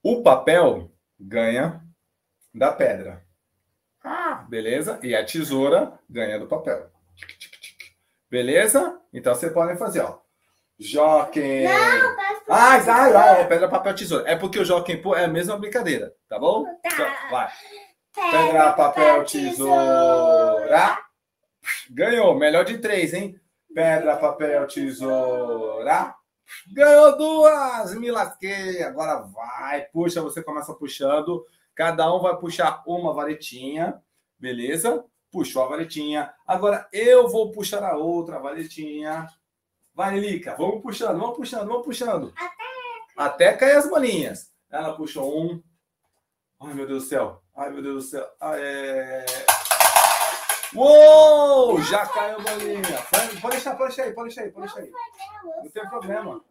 O 0.02 0.22
papel 0.22 0.92
ganha 1.18 1.82
da 2.54 2.72
pedra. 2.72 3.26
Ah, 4.04 4.46
beleza? 4.48 5.00
E 5.02 5.14
a 5.16 5.24
tesoura 5.24 5.98
ganha 6.08 6.38
do 6.38 6.46
papel. 6.46 6.88
Beleza? 8.30 9.00
Então 9.12 9.34
vocês 9.34 9.52
podem 9.52 9.76
fazer, 9.76 10.00
ó. 10.00 10.20
Joaquim. 10.78 11.64
Não, 11.64 11.70
pedra, 11.72 12.14
papel, 12.14 12.44
Ai, 12.48 12.80
ai, 12.80 12.88
ai, 12.88 13.12
tesoura. 13.12 13.48
pedra, 13.48 13.68
papel, 13.68 13.94
tesoura. 13.96 14.30
É 14.30 14.36
porque 14.36 14.60
o 14.60 14.64
Joaquim 14.64 15.02
Pô 15.02 15.16
é 15.16 15.24
a 15.24 15.28
mesma 15.28 15.58
brincadeira, 15.58 16.14
tá 16.28 16.38
bom? 16.38 16.64
Tá. 16.82 17.28
Vai. 17.30 17.52
Pedra, 18.16 18.72
papel, 18.72 19.24
tesoura. 19.26 20.98
Ganhou, 21.90 22.34
melhor 22.34 22.64
de 22.64 22.78
três, 22.78 23.12
hein? 23.12 23.38
Pedra, 23.74 24.16
papel, 24.16 24.66
tesoura. 24.66 26.14
Ganhou 26.72 27.18
duas, 27.18 27.94
me 27.94 28.10
lasquei. 28.10 28.82
Agora 28.82 29.20
vai, 29.20 29.82
puxa, 29.92 30.22
você 30.22 30.42
começa 30.42 30.72
puxando. 30.72 31.44
Cada 31.74 32.10
um 32.12 32.18
vai 32.18 32.34
puxar 32.38 32.82
uma 32.86 33.12
varetinha, 33.12 34.02
beleza? 34.38 35.04
Puxou 35.30 35.62
a 35.64 35.68
varetinha. 35.68 36.32
Agora 36.46 36.88
eu 36.94 37.28
vou 37.28 37.52
puxar 37.52 37.84
a 37.84 37.96
outra 37.96 38.38
varetinha. 38.38 39.28
Vai, 39.94 40.18
Lica, 40.18 40.56
vamos 40.56 40.80
puxando, 40.80 41.18
vamos 41.18 41.36
puxando, 41.36 41.68
vamos 41.68 41.84
puxando. 41.84 42.32
Até 43.14 43.52
cair 43.52 43.76
as 43.76 43.88
bolinhas. 43.88 44.50
Ela 44.70 44.96
puxou 44.96 45.38
um. 45.38 45.62
Ai, 46.60 46.72
meu 46.72 46.86
Deus 46.86 47.04
do 47.04 47.08
céu. 47.08 47.42
Ai, 47.56 47.70
meu 47.70 47.82
Deus 47.82 48.04
do 48.04 48.10
céu. 48.10 48.28
Ai, 48.40 48.60
é... 48.62 49.24
Uou! 50.74 51.80
Já 51.82 52.06
caiu 52.06 52.38
a 52.38 52.42
bolinha. 52.42 52.82
Pode 53.40 53.52
deixar, 53.56 53.76
pode 53.76 53.94
deixar 53.94 54.02
aí, 54.04 54.12
pode 54.12 54.28
deixar 54.28 54.42
aí, 54.42 54.50
pode 54.50 54.66
deixar 54.74 54.80
aí. 54.80 54.92
Não 55.62 55.70
tem 55.70 55.88
problema. 55.88 56.44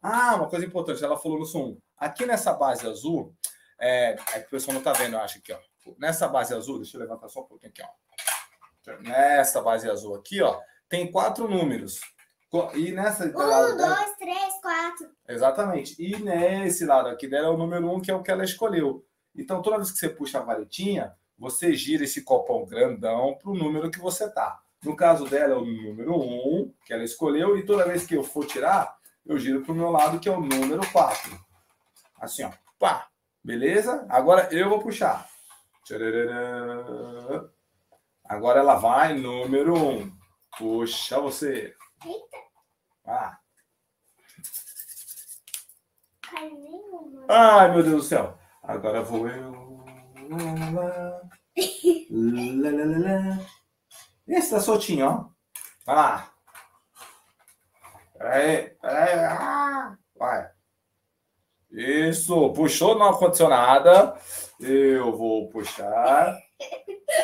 Ah, 0.00 0.36
uma 0.36 0.48
coisa 0.48 0.64
importante, 0.66 1.02
ela 1.04 1.18
falou 1.18 1.38
no 1.38 1.44
som. 1.44 1.76
Aqui 1.96 2.26
nessa 2.26 2.52
base 2.52 2.86
azul, 2.86 3.34
é, 3.80 4.16
é 4.34 4.40
que 4.40 4.46
o 4.46 4.50
pessoal 4.50 4.74
não 4.74 4.82
tá 4.82 4.92
vendo, 4.92 5.14
eu 5.14 5.20
acho 5.20 5.38
aqui, 5.38 5.52
ó. 5.52 5.58
Nessa 5.98 6.28
base 6.28 6.54
azul, 6.54 6.78
deixa 6.78 6.96
eu 6.96 7.00
levantar 7.00 7.28
só 7.28 7.40
um 7.40 7.44
pouquinho 7.46 7.70
aqui, 7.72 7.82
ó. 7.82 8.92
Nessa 9.02 9.60
base 9.62 9.88
azul 9.88 10.14
aqui, 10.16 10.42
ó, 10.42 10.60
tem 10.88 11.10
quatro 11.10 11.48
números. 11.48 12.00
E 12.74 12.92
nessa 12.92 13.24
lado 13.24 13.72
Um, 13.72 13.76
dela- 13.76 13.94
dois, 13.96 14.16
três, 14.18 14.54
quatro. 14.60 15.08
Exatamente. 15.26 15.94
E 15.98 16.16
nesse 16.18 16.84
lado 16.84 17.08
aqui 17.08 17.26
dela 17.26 17.46
é 17.46 17.50
o 17.50 17.56
número 17.56 17.90
um, 17.90 18.00
que 18.00 18.10
é 18.10 18.14
o 18.14 18.22
que 18.22 18.30
ela 18.30 18.44
escolheu. 18.44 19.04
Então, 19.34 19.62
toda 19.62 19.76
vez 19.78 19.90
que 19.90 19.98
você 19.98 20.08
puxa 20.08 20.38
a 20.38 20.42
varetinha, 20.42 21.14
você 21.38 21.74
gira 21.74 22.04
esse 22.04 22.22
copão 22.22 22.64
grandão 22.64 23.36
para 23.40 23.50
o 23.50 23.54
número 23.54 23.90
que 23.90 23.98
você 23.98 24.30
tá. 24.30 24.62
No 24.84 24.96
caso 24.96 25.24
dela, 25.26 25.54
é 25.54 25.56
o 25.56 25.64
número 25.64 26.16
um, 26.16 26.72
que 26.84 26.92
ela 26.92 27.04
escolheu, 27.04 27.56
e 27.56 27.64
toda 27.64 27.86
vez 27.86 28.06
que 28.06 28.14
eu 28.14 28.24
for 28.24 28.44
tirar, 28.46 28.96
eu 29.24 29.38
giro 29.38 29.62
para 29.62 29.72
o 29.72 29.76
meu 29.76 29.90
lado, 29.90 30.18
que 30.18 30.28
é 30.28 30.32
o 30.32 30.40
número 30.40 30.82
4. 30.90 31.38
Assim, 32.20 32.44
ó. 32.44 32.50
Pá. 32.78 33.08
Beleza? 33.44 34.06
Agora 34.08 34.48
eu 34.52 34.68
vou 34.68 34.80
puxar. 34.80 35.28
Agora 38.24 38.60
ela 38.60 38.76
vai, 38.76 39.14
número 39.14 39.74
1. 39.74 39.98
Um. 39.98 40.12
Puxa 40.56 41.20
você. 41.20 41.74
Eita, 42.04 42.36
Ah. 43.04 43.38
Ai, 47.28 47.72
meu 47.72 47.82
Deus 47.82 48.02
do 48.02 48.02
céu. 48.02 48.38
Agora 48.62 49.02
vou 49.02 49.28
eu. 49.28 49.84
Lá, 50.30 50.80
lá, 50.80 51.20
lá. 52.98 53.38
Esse 54.26 54.50
tá 54.50 54.60
soltinho, 54.60 55.06
ó. 55.06 55.28
Vai 55.84 55.96
lá. 55.96 56.32
Peraí, 58.16 58.70
peraí. 58.80 59.18
Ah, 59.18 59.96
vai. 60.16 60.50
Isso, 61.72 62.52
puxou 62.52 62.96
não 62.96 63.08
aconteceu 63.08 63.48
nada. 63.48 64.16
Eu 64.60 65.16
vou 65.16 65.48
puxar. 65.48 66.38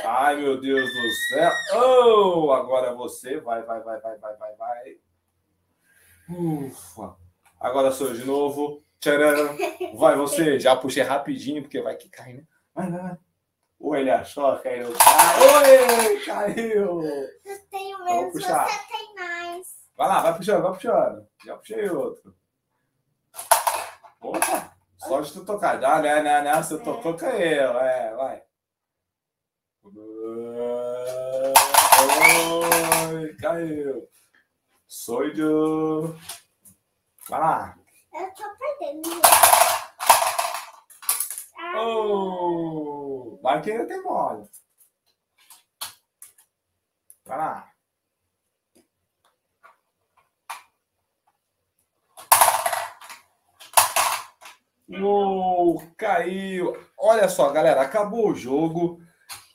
Ai, 0.05 0.37
meu 0.37 0.61
Deus 0.61 0.91
do 0.93 1.11
céu. 1.29 1.53
Oh, 1.75 2.53
agora 2.53 2.95
você. 2.95 3.39
Vai, 3.41 3.63
vai, 3.63 3.81
vai, 3.81 4.01
vai, 4.01 4.19
vai, 4.19 4.37
vai, 4.37 4.57
vai. 4.57 4.97
Ufa. 6.31 7.17
Agora 7.61 7.93
sou 7.93 8.09
eu 8.09 8.15
de 8.15 8.25
novo. 8.25 8.83
Tcharam. 9.01 9.57
Vai 9.97 10.17
você. 10.19 10.59
Já 10.59 10.77
puxei 10.77 11.03
rapidinho, 11.03 11.63
porque 11.63 11.81
vai 11.81 11.97
que 11.97 12.09
cai, 12.09 12.33
né? 12.35 12.45
Vai, 12.75 12.91
vai, 12.91 13.01
vai. 13.01 13.19
Ele 14.01 14.11
achou, 14.11 14.59
caiu. 14.59 14.89
Oi, 14.89 16.21
caiu. 16.25 17.03
Eu 17.03 17.59
tenho 17.71 18.05
menos, 18.05 18.33
você 18.33 18.47
tem 18.47 19.15
mais. 19.15 19.67
Vai 19.97 20.09
lá, 20.09 20.21
vai 20.21 20.37
puxando, 20.37 20.63
vai 20.63 20.73
puxando. 20.73 21.29
Já 21.45 21.57
puxei 21.57 21.89
outro. 21.89 22.35
Opa, 24.21 24.77
só 24.97 25.21
de 25.21 25.33
tu 25.33 25.45
tocar. 25.45 25.81
Não, 25.81 26.03
não, 26.03 26.23
não, 26.23 26.45
não. 26.45 26.63
Se 26.63 26.75
eu 26.75 26.83
tocou, 26.83 27.15
caiu. 27.15 27.79
É, 27.79 28.15
vai. 28.17 28.43
Oi, 33.13 33.35
caiu. 33.37 34.09
Sou 34.87 35.25
eu. 35.25 36.17
Vai 37.29 37.41
lá. 37.41 37.79
Eu 38.13 38.35
tô 38.35 38.45
perdendo. 38.57 39.21
Ah, 41.59 41.81
Oh, 41.81 43.39
vai 43.43 43.61
que 43.63 43.71
ainda 43.71 43.87
tem 43.87 44.03
mole. 44.03 44.49
Vai 47.25 47.39
lá. 47.39 47.73
Uou, 54.91 55.83
caiu. 55.97 56.77
Olha 56.99 57.29
só, 57.29 57.51
galera, 57.51 57.83
acabou 57.83 58.31
o 58.31 58.35
jogo. 58.35 59.01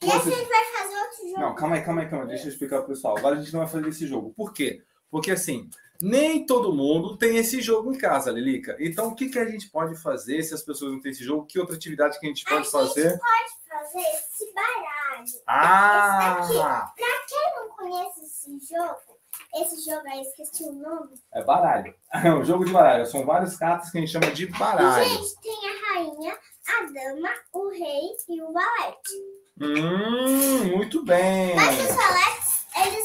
E 0.01 0.09
a 0.11 0.19
Vocês- 0.19 0.35
gente 0.35 0.47
vai 0.49 0.63
fazer 0.65 0.95
outro 0.95 1.27
jogo. 1.27 1.39
Não, 1.39 1.55
calma 1.55 1.75
aí, 1.75 1.81
calma 1.83 2.01
aí, 2.01 2.09
calma 2.09 2.25
aí. 2.25 2.29
Deixa 2.29 2.45
eu 2.45 2.49
explicar 2.51 2.79
pro 2.79 2.89
pessoal. 2.89 3.17
Agora 3.17 3.35
a 3.35 3.39
gente 3.39 3.51
não 3.51 3.61
vai 3.61 3.69
fazer 3.69 3.87
esse 3.87 4.05
jogo. 4.05 4.33
Por 4.35 4.53
quê? 4.53 4.83
Porque 5.13 5.29
assim, 5.29 5.69
nem 6.01 6.43
todo 6.43 6.73
mundo 6.73 7.15
tem 7.15 7.37
esse 7.37 7.61
jogo 7.61 7.93
em 7.93 7.97
casa, 7.99 8.31
Lilica. 8.31 8.75
Então, 8.79 9.09
o 9.09 9.15
que, 9.15 9.29
que 9.29 9.37
a 9.37 9.45
gente 9.45 9.69
pode 9.69 9.95
fazer 10.01 10.41
se 10.41 10.55
as 10.55 10.63
pessoas 10.63 10.91
não 10.91 10.99
têm 10.99 11.11
esse 11.11 11.23
jogo? 11.23 11.45
Que 11.45 11.59
outra 11.59 11.75
atividade 11.75 12.19
que 12.19 12.25
a 12.25 12.29
gente 12.29 12.43
a 12.47 12.49
pode 12.49 12.63
gente 12.63 12.71
fazer? 12.71 13.19
pode 13.19 13.53
fazer 13.69 13.99
esse 13.99 14.51
baralho. 14.55 15.25
Ah! 15.45 16.91
Quem 17.29 17.55
não 17.55 17.69
conhece 17.75 18.21
esse 18.25 18.73
jogo, 18.73 19.19
esse 19.61 19.87
jogo 19.87 20.01
aí, 20.07 20.21
esqueci 20.21 20.63
o 20.63 20.73
nome. 20.73 21.13
É 21.31 21.43
baralho. 21.43 21.93
É 22.25 22.33
um 22.33 22.43
jogo 22.43 22.65
de 22.65 22.71
baralho. 22.71 23.05
São 23.05 23.23
várias 23.23 23.55
cartas 23.55 23.91
que 23.91 23.99
a 23.99 24.01
gente 24.01 24.11
chama 24.11 24.31
de 24.31 24.47
baralho. 24.47 25.07
Gente, 25.07 25.39
tem 25.41 25.59
a 25.69 25.93
rainha, 25.93 26.39
a 26.69 26.81
dama, 26.91 27.29
o 27.53 27.69
rei 27.69 28.09
e 28.29 28.41
o 28.41 28.51
valete. 28.51 29.13
Hum, 29.61 30.75
muito 30.75 31.05
bem. 31.05 31.55
Mas 31.55 31.87
os 31.87 31.95
valetes, 31.95 32.65
eles 32.75 33.02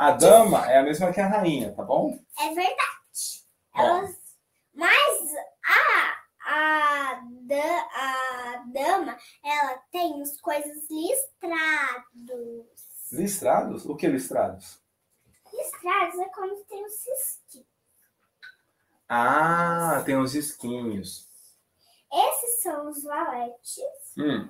A 0.00 0.12
dama 0.12 0.64
é 0.72 0.78
a 0.78 0.82
mesma 0.82 1.12
que 1.12 1.20
a 1.20 1.28
rainha, 1.28 1.74
tá 1.74 1.82
bom? 1.82 2.18
é 2.38 2.54
verdade. 2.54 3.44
Elas, 3.74 4.16
mas 4.72 5.30
a, 5.62 6.16
a, 6.46 7.20
da, 7.42 7.80
a 7.92 8.64
dama, 8.72 9.18
ela 9.44 9.76
tem 9.92 10.22
as 10.22 10.40
coisas 10.40 10.88
listrados. 10.90 12.02
Listrados? 13.12 13.84
O 13.84 13.94
que 13.94 14.06
listrados? 14.06 14.80
Listrados 15.52 16.18
é 16.18 16.28
quando 16.30 16.64
tem 16.64 16.82
o 16.82 16.88
cisquinho. 16.88 17.66
Ah, 19.06 20.02
tem 20.06 20.16
os 20.16 20.34
esquinhos. 20.34 21.28
Esses 22.10 22.62
são 22.62 22.88
os 22.88 23.02
valetes. 23.02 23.84
Hum. 24.16 24.48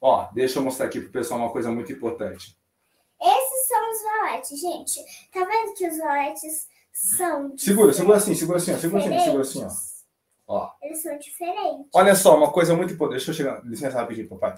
Ó, 0.00 0.28
deixa 0.32 0.58
eu 0.58 0.64
mostrar 0.64 0.86
aqui 0.86 1.00
pro 1.00 1.12
pessoal 1.12 1.38
uma 1.38 1.52
coisa 1.52 1.70
muito 1.70 1.92
importante. 1.92 2.58
Esses 3.24 3.68
são 3.68 3.90
os 3.90 4.02
valetes, 4.02 4.60
gente. 4.60 5.00
Tá 5.32 5.44
vendo 5.44 5.74
que 5.74 5.88
os 5.88 5.98
valetes 5.98 6.68
são 6.92 7.56
Segura, 7.56 7.92
segura 7.92 8.18
assim, 8.18 8.34
segura 8.34 8.58
assim, 8.58 8.72
ó, 8.72 8.78
segura 8.78 9.02
assim, 9.02 9.18
segura 9.20 9.42
assim, 9.42 9.64
ó. 9.64 9.68
Ó. 10.46 10.70
Eles 10.82 11.02
são 11.02 11.18
diferentes. 11.18 11.88
Olha 11.94 12.14
só, 12.14 12.36
uma 12.36 12.52
coisa 12.52 12.76
muito 12.76 12.92
importante. 12.92 13.24
Deixa 13.24 13.30
eu 13.30 13.34
chegar. 13.34 13.64
Licença 13.64 13.98
rapidinho, 13.98 14.28
papai. 14.28 14.54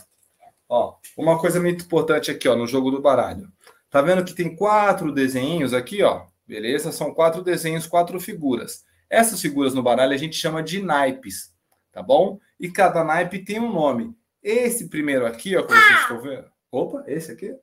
Ó, 0.68 0.96
uma 1.16 1.38
coisa 1.38 1.60
muito 1.60 1.84
importante 1.84 2.30
aqui, 2.30 2.48
ó, 2.48 2.56
no 2.56 2.66
jogo 2.66 2.90
do 2.90 3.00
baralho. 3.00 3.48
Tá 3.88 4.02
vendo 4.02 4.24
que 4.24 4.34
tem 4.34 4.56
quatro 4.56 5.12
desenhos 5.12 5.72
aqui, 5.72 6.02
ó? 6.02 6.26
Beleza? 6.44 6.90
São 6.90 7.14
quatro 7.14 7.42
desenhos, 7.42 7.86
quatro 7.86 8.18
figuras. 8.20 8.84
Essas 9.08 9.40
figuras 9.40 9.74
no 9.74 9.82
baralho 9.82 10.12
a 10.12 10.16
gente 10.16 10.36
chama 10.36 10.62
de 10.62 10.82
naipes, 10.82 11.54
tá 11.92 12.02
bom? 12.02 12.40
E 12.58 12.68
cada 12.68 13.04
naipe 13.04 13.44
tem 13.44 13.60
um 13.60 13.72
nome. 13.72 14.12
Esse 14.42 14.88
primeiro 14.88 15.24
aqui, 15.24 15.56
ó, 15.56 15.62
que 15.62 15.72
vocês 15.72 16.00
estão 16.00 16.20
vendo. 16.20 16.50
Opa, 16.70 17.04
esse 17.06 17.30
aqui? 17.30 17.54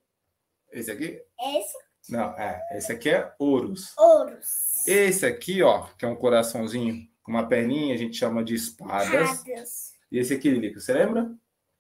Esse 0.74 0.92
aqui? 0.92 1.22
Esse 1.40 1.78
Não, 2.10 2.38
é. 2.38 2.62
Esse 2.78 2.92
aqui 2.92 3.10
é 3.10 3.34
Ouros. 3.40 3.94
ouros. 3.98 4.86
Esse 4.88 5.26
aqui, 5.26 5.62
ó, 5.64 5.84
que 5.98 6.04
é 6.06 6.08
um 6.08 6.16
coraçãozinho 6.16 7.08
com 7.24 7.32
uma 7.32 7.48
perninha, 7.48 7.94
a 7.94 7.98
gente 7.98 8.18
chama 8.18 8.44
de 8.44 8.56
espadas. 8.56 9.32
Espadas. 9.32 9.94
E 10.12 10.20
esse 10.20 10.34
aqui, 10.34 10.50
Lilica, 10.50 10.80
você 10.80 10.94
lembra? 10.94 11.32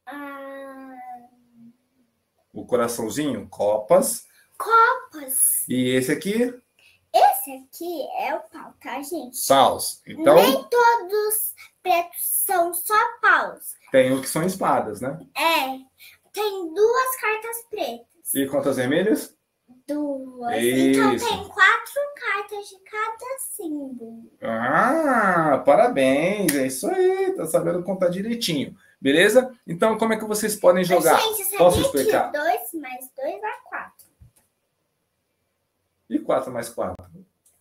Ah, 0.05 0.95
O 2.53 2.65
coraçãozinho, 2.65 3.47
copas. 3.49 4.25
copas. 4.57 5.67
E 5.67 5.89
esse 5.89 6.11
aqui, 6.11 6.53
Esse 7.15 7.51
aqui 7.51 8.07
é 8.19 8.33
o 8.35 8.39
pau, 8.49 8.73
tá, 8.81 9.01
gente? 9.01 9.37
paus. 9.47 10.01
Então, 10.07 10.35
Nem 10.35 10.63
todos 10.69 11.53
pretos 11.83 12.17
são 12.25 12.73
só 12.73 12.95
paus. 13.21 13.75
tem 13.91 14.11
o 14.13 14.21
que 14.21 14.27
são 14.29 14.43
espadas, 14.43 15.01
né? 15.01 15.19
É, 15.35 15.79
tem 16.31 16.73
duas 16.73 17.15
cartas 17.19 17.57
pretas. 17.69 18.12
E 18.33 18.47
quantas 18.47 18.77
vermelhas? 18.77 19.35
Duas. 19.87 20.57
Isso. 20.61 20.99
Então 21.01 21.17
tem 21.17 21.43
quatro 21.49 22.01
cartas 22.15 22.67
de 22.69 22.79
cada 22.79 23.39
símbolo. 23.39 24.31
Ah, 24.41 25.61
parabéns. 25.65 26.55
É 26.55 26.67
isso 26.67 26.87
aí. 26.89 27.33
Tá 27.35 27.45
sabendo 27.45 27.83
contar 27.83 28.09
direitinho. 28.09 28.75
Beleza? 29.01 29.53
Então, 29.67 29.97
como 29.97 30.13
é 30.13 30.17
que 30.17 30.23
vocês 30.25 30.55
podem 30.55 30.83
jogar? 30.83 31.13
Mas, 31.13 31.37
gente, 31.37 31.57
Posso 31.57 31.81
sabia 31.83 32.01
explicar? 32.01 32.31
que 32.31 32.37
dois 32.37 32.73
mais 32.81 33.09
dois 33.15 33.41
dá 33.41 33.51
quatro. 33.69 34.05
E 36.09 36.19
4 36.19 36.51
mais 36.51 36.69
4? 36.69 37.05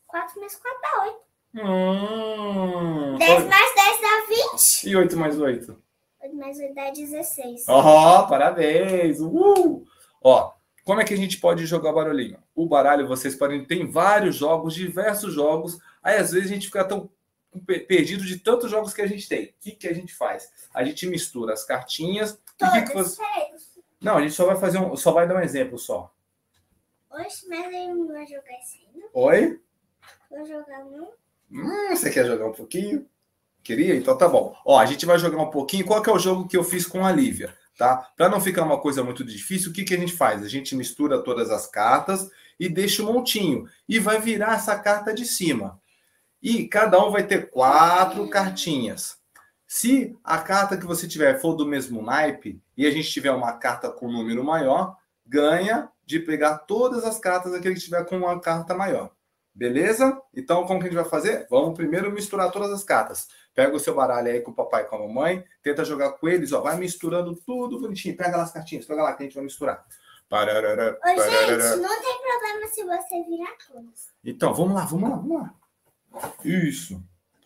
Quatro 0.07 0.41
mais 0.41 0.55
quatro 0.57 0.81
dá 0.83 1.03
oito. 1.05 1.23
Hum, 1.55 3.17
Dez 3.19 3.45
mais 3.47 3.75
dez 3.75 4.01
dá 4.01 4.27
vinte. 4.29 4.89
e 4.89 4.97
8 4.97 5.17
mais 5.17 5.39
8? 5.41 5.83
Oito 6.23 6.37
mais 6.37 6.59
oito 6.59 6.75
dá 6.75 6.91
dezesseis. 6.91 7.65
Ó, 7.69 8.27
parabéns! 8.27 9.21
Uh! 9.21 9.85
Ó, 10.23 10.53
como 10.85 11.01
é 11.01 11.05
que 11.05 11.15
a 11.15 11.17
gente 11.17 11.39
pode 11.39 11.65
jogar 11.67 11.93
barulhinho? 11.93 12.39
O 12.55 12.67
baralho, 12.67 13.07
vocês 13.07 13.35
podem. 13.35 13.65
Tem 13.65 13.91
vários 13.91 14.37
jogos, 14.37 14.75
diversos 14.75 15.33
jogos. 15.33 15.79
Aí 16.03 16.17
às 16.17 16.33
vezes 16.33 16.51
a 16.51 16.55
gente 16.55 16.67
fica 16.67 16.85
tão 16.85 17.09
pe- 17.67 17.81
perdido 17.81 18.25
de 18.25 18.39
tantos 18.39 18.71
jogos 18.71 18.93
que 18.93 19.03
a 19.03 19.07
gente 19.07 19.29
tem. 19.29 19.45
O 19.47 19.55
que, 19.61 19.71
que 19.73 19.89
a 19.89 19.95
gente 19.95 20.15
faz? 20.15 20.51
A 20.75 20.83
gente 20.85 21.07
mistura 21.07 21.53
as 21.53 21.65
cartinhas. 21.65 22.33
O 22.61 22.71
que, 22.73 22.83
que 22.83 22.95
você... 22.95 23.21
Não, 24.01 24.17
a 24.17 24.21
gente 24.23 24.35
só 24.35 24.47
vai 24.47 24.57
fazer 24.57 24.79
um. 24.79 24.97
Só 24.97 25.13
vai 25.13 25.29
dar 25.29 25.37
um 25.37 25.41
exemplo 25.41 25.79
só. 25.79 26.13
Oxe, 27.11 27.47
mas 27.49 27.73
eu 27.73 27.95
não 27.95 28.07
vou 28.07 28.27
jogar 28.27 28.59
esse 28.61 28.79
aí, 28.79 28.89
não. 29.01 29.09
Oi? 29.13 29.61
Vou 30.31 30.47
jogar 30.47 30.85
não. 30.85 31.11
Hum, 31.51 31.95
você 31.95 32.11
quer 32.11 32.25
jogar 32.27 32.47
um 32.47 32.53
pouquinho? 32.53 33.07
Queria? 33.63 33.95
Então 33.95 34.17
tá 34.17 34.29
bom. 34.29 34.57
Ó, 34.65 34.79
a 34.79 34.87
gente 34.87 35.07
vai 35.07 35.19
jogar 35.19 35.41
um 35.41 35.51
pouquinho. 35.51 35.85
Qual 35.85 36.03
que 36.03 36.11
é 36.11 36.13
o 36.13 36.19
jogo 36.19 36.49
que 36.49 36.57
eu 36.57 36.65
fiz 36.65 36.87
com 36.87 37.05
a 37.05 37.13
Lívia, 37.13 37.55
tá? 37.83 38.13
Para 38.17 38.29
não 38.29 38.41
ficar 38.41 38.63
uma 38.63 38.81
coisa 38.81 39.03
muito 39.03 39.25
difícil, 39.25 39.73
o 39.73 39.75
que, 39.75 39.83
que 39.83 39.93
a 39.93 39.99
gente 39.99 40.13
faz? 40.13 40.45
A 40.45 40.49
gente 40.49 40.77
mistura 40.77 41.21
todas 41.21 41.51
as 41.51 41.67
cartas 41.67 42.31
e 42.61 42.69
deixa 42.69 43.03
um 43.03 43.13
montinho. 43.13 43.67
E 43.89 43.99
vai 43.99 44.21
virar 44.21 44.55
essa 44.55 44.79
carta 44.79 45.13
de 45.13 45.27
cima. 45.27 45.81
E 46.41 46.69
cada 46.69 47.05
um 47.05 47.11
vai 47.11 47.27
ter 47.27 47.51
quatro 47.51 48.31
cartinhas. 48.31 49.17
Se 49.67 50.17
a 50.23 50.39
carta 50.39 50.77
que 50.77 50.87
você 50.87 51.09
tiver 51.09 51.41
for 51.41 51.57
do 51.57 51.67
mesmo 51.67 52.01
naipe 52.03 52.63
e 52.77 52.87
a 52.87 52.91
gente 52.93 53.11
tiver 53.11 53.33
uma 53.33 53.55
carta 53.55 53.91
com 53.91 54.07
um 54.07 54.13
número 54.13 54.45
maior, 54.45 54.97
ganha 55.27 55.89
de 56.07 56.21
pegar 56.21 56.59
todas 56.59 57.03
as 57.03 57.19
cartas 57.19 57.51
daquele 57.51 57.75
que 57.75 57.81
tiver 57.81 58.05
com 58.05 58.19
uma 58.19 58.39
carta 58.39 58.77
maior. 58.77 59.11
Beleza? 59.55 60.21
Então, 60.35 60.67
como 60.67 60.81
que 60.81 60.87
a 60.87 60.89
gente 60.91 61.01
vai 61.01 61.09
fazer? 61.09 61.47
Vamos 61.51 61.77
primeiro 61.77 62.11
misturar 62.11 62.51
todas 62.51 62.71
as 62.71 62.83
cartas. 62.83 63.29
Pega 63.55 63.77
o 63.77 63.81
seu 63.81 63.95
baralho 63.95 64.29
aí 64.29 64.41
com 64.41 64.51
o 64.51 64.55
papai 64.55 64.83
e 64.83 64.87
com 64.87 64.97
a 64.97 65.01
mamãe, 65.01 65.45
tenta 65.63 65.85
jogar 65.85 66.13
com 66.13 66.27
eles, 66.27 66.53
ó, 66.53 66.63
vai 66.63 66.77
misturando 66.79 67.37
tudo 67.37 67.79
bonitinho. 67.79 68.17
Pega 68.17 68.37
lá 68.37 68.45
as 68.45 68.53
cartinhas, 68.53 68.87
pega 68.87 69.03
lá 69.03 69.13
que 69.13 69.23
a 69.23 69.27
gente 69.27 69.35
vai 69.35 69.45
misturar. 69.45 69.85
Pararara, 70.29 70.99
Ô, 71.05 71.09
gente, 71.09 71.81
não 71.83 72.01
tem 72.01 72.19
problema 72.23 72.67
se 72.69 72.83
você 72.85 73.23
virar 73.25 73.55
todas. 73.69 74.09
Então, 74.25 74.55
vamos 74.55 74.75
lá, 74.75 74.87
vamos 74.87 75.11
lá, 75.11 75.17
vamos 75.17 75.43
lá. 75.43 75.55
Isso. 76.43 77.03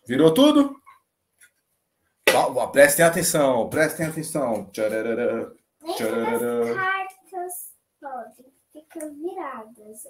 Virou 0.07 0.33
tudo? 0.33 0.81
Prestem 2.71 3.05
atenção, 3.05 3.69
prestem 3.69 4.05
atenção. 4.05 4.65
Tchararara, 4.71 5.53
tchararara. 5.95 6.75
cartas 6.75 7.73
podem 7.99 8.53
ficar 8.71 9.07
viradas. 9.09 10.07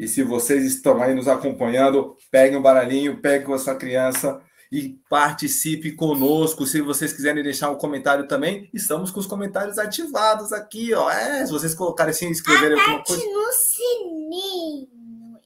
E 0.00 0.08
se 0.08 0.22
vocês 0.22 0.64
estão 0.64 1.02
aí 1.02 1.14
nos 1.14 1.28
acompanhando, 1.28 2.16
peguem 2.30 2.56
o 2.56 2.60
um 2.60 2.62
baralhinho, 2.62 3.20
peguem 3.20 3.46
com 3.46 3.52
a 3.52 3.58
sua 3.58 3.74
criança 3.74 4.42
e 4.72 4.98
participe 5.10 5.92
conosco. 5.92 6.64
Se 6.64 6.80
vocês 6.80 7.12
quiserem 7.12 7.42
deixar 7.42 7.68
um 7.68 7.76
comentário 7.76 8.26
também, 8.26 8.70
estamos 8.72 9.10
com 9.10 9.20
os 9.20 9.26
comentários 9.26 9.78
ativados 9.78 10.54
aqui, 10.54 10.94
ó. 10.94 11.10
É, 11.10 11.44
se 11.44 11.52
vocês 11.52 11.74
colocarem 11.74 12.12
assim, 12.12 12.30
escreverem 12.30 12.80
alguma 12.80 13.04
coisa. 13.04 13.22
no 13.22 13.52
sininho. 13.52 15.38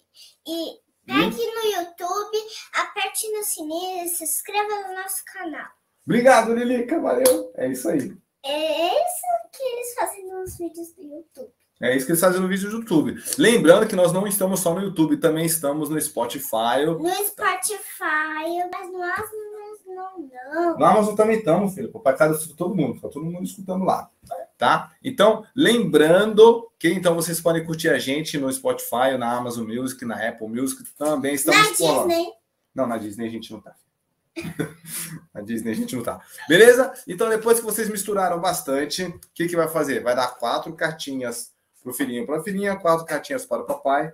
E 0.47 0.79
pegue 1.05 1.47
no 1.47 1.81
YouTube, 1.81 2.39
aperte 2.75 3.29
no 3.33 3.43
sininho 3.43 4.05
e 4.05 4.09
se 4.09 4.23
inscreva 4.23 4.89
no 4.89 4.95
nosso 4.95 5.25
canal. 5.33 5.67
Obrigado, 6.07 6.55
Lilica. 6.55 7.01
Valeu. 7.01 7.51
É 7.57 7.67
isso 7.67 7.89
aí. 7.89 8.17
É 8.45 8.87
isso 8.87 9.27
que 9.53 9.65
eles 9.65 9.95
fazem 9.95 10.29
nos 10.29 10.57
vídeos 10.57 10.93
do 10.93 11.03
YouTube. 11.03 11.64
É 11.81 11.97
isso 11.97 12.07
que 12.07 12.13
eles 12.13 12.21
fazem 12.21 12.41
no 12.41 12.49
vídeo 12.49 12.71
do 12.71 12.79
YouTube. 12.79 13.17
Lembrando 13.37 13.87
que 13.87 13.97
nós 13.97 14.13
não 14.13 14.27
estamos 14.27 14.61
só 14.61 14.75
no 14.75 14.81
YouTube, 14.81 15.17
também 15.17 15.45
estamos 15.45 15.89
no 15.89 16.01
Spotify. 16.01 16.87
No 16.87 17.09
Spotify, 17.27 18.69
mas 18.71 18.93
no 18.93 19.03
Amazon 19.03 19.55
não, 19.87 20.29
não. 20.53 20.79
No 20.79 20.85
Amazon 20.85 21.15
também 21.15 21.39
estamos, 21.39 21.75
filho. 21.75 21.91
Papai 21.91 22.17
cada 22.17 22.39
todo 22.57 22.75
mundo, 22.75 23.01
tá 23.01 23.09
todo 23.09 23.25
mundo 23.25 23.45
escutando 23.45 23.85
lá. 23.85 24.11
Tá? 24.59 24.93
Então, 25.03 25.45
lembrando 25.55 26.71
que 26.79 26.89
então 26.89 27.15
vocês 27.15 27.41
podem 27.41 27.65
curtir 27.65 27.89
a 27.89 27.99
gente 27.99 28.39
no 28.39 28.53
Spotify, 28.53 29.17
na 29.19 29.37
Amazon 29.37 29.67
Music, 29.67 30.05
na 30.05 30.29
Apple 30.29 30.49
Music, 30.49 30.85
também 30.97 31.35
estamos 31.35 31.61
na 31.61 31.71
Disney. 31.71 32.27
Não, 32.75 32.87
na 32.87 32.99
Disney 32.99 33.27
a 33.27 33.31
gente 33.31 33.53
não 33.53 33.61
tá. 33.61 33.75
na 35.33 35.41
Disney 35.43 35.73
a 35.73 35.75
gente 35.75 35.95
não 35.95 36.03
tá. 36.03 36.21
Beleza? 36.49 36.93
Então, 37.07 37.29
depois 37.29 37.59
que 37.59 37.65
vocês 37.65 37.89
misturaram 37.89 38.41
bastante, 38.41 39.05
o 39.05 39.21
que, 39.33 39.47
que 39.47 39.57
vai 39.57 39.69
fazer? 39.69 40.03
Vai 40.03 40.17
dar 40.17 40.39
quatro 40.39 40.73
cartinhas 40.75 41.54
para 41.85 41.91
o 41.91 41.95
filhinho 41.95 42.27
para 42.27 42.39
a 42.39 42.43
filhinha, 42.43 42.77
quatro 42.77 43.05
cartinhas 43.05 43.45
para 43.45 43.63
o 43.63 43.67
papai. 43.67 44.11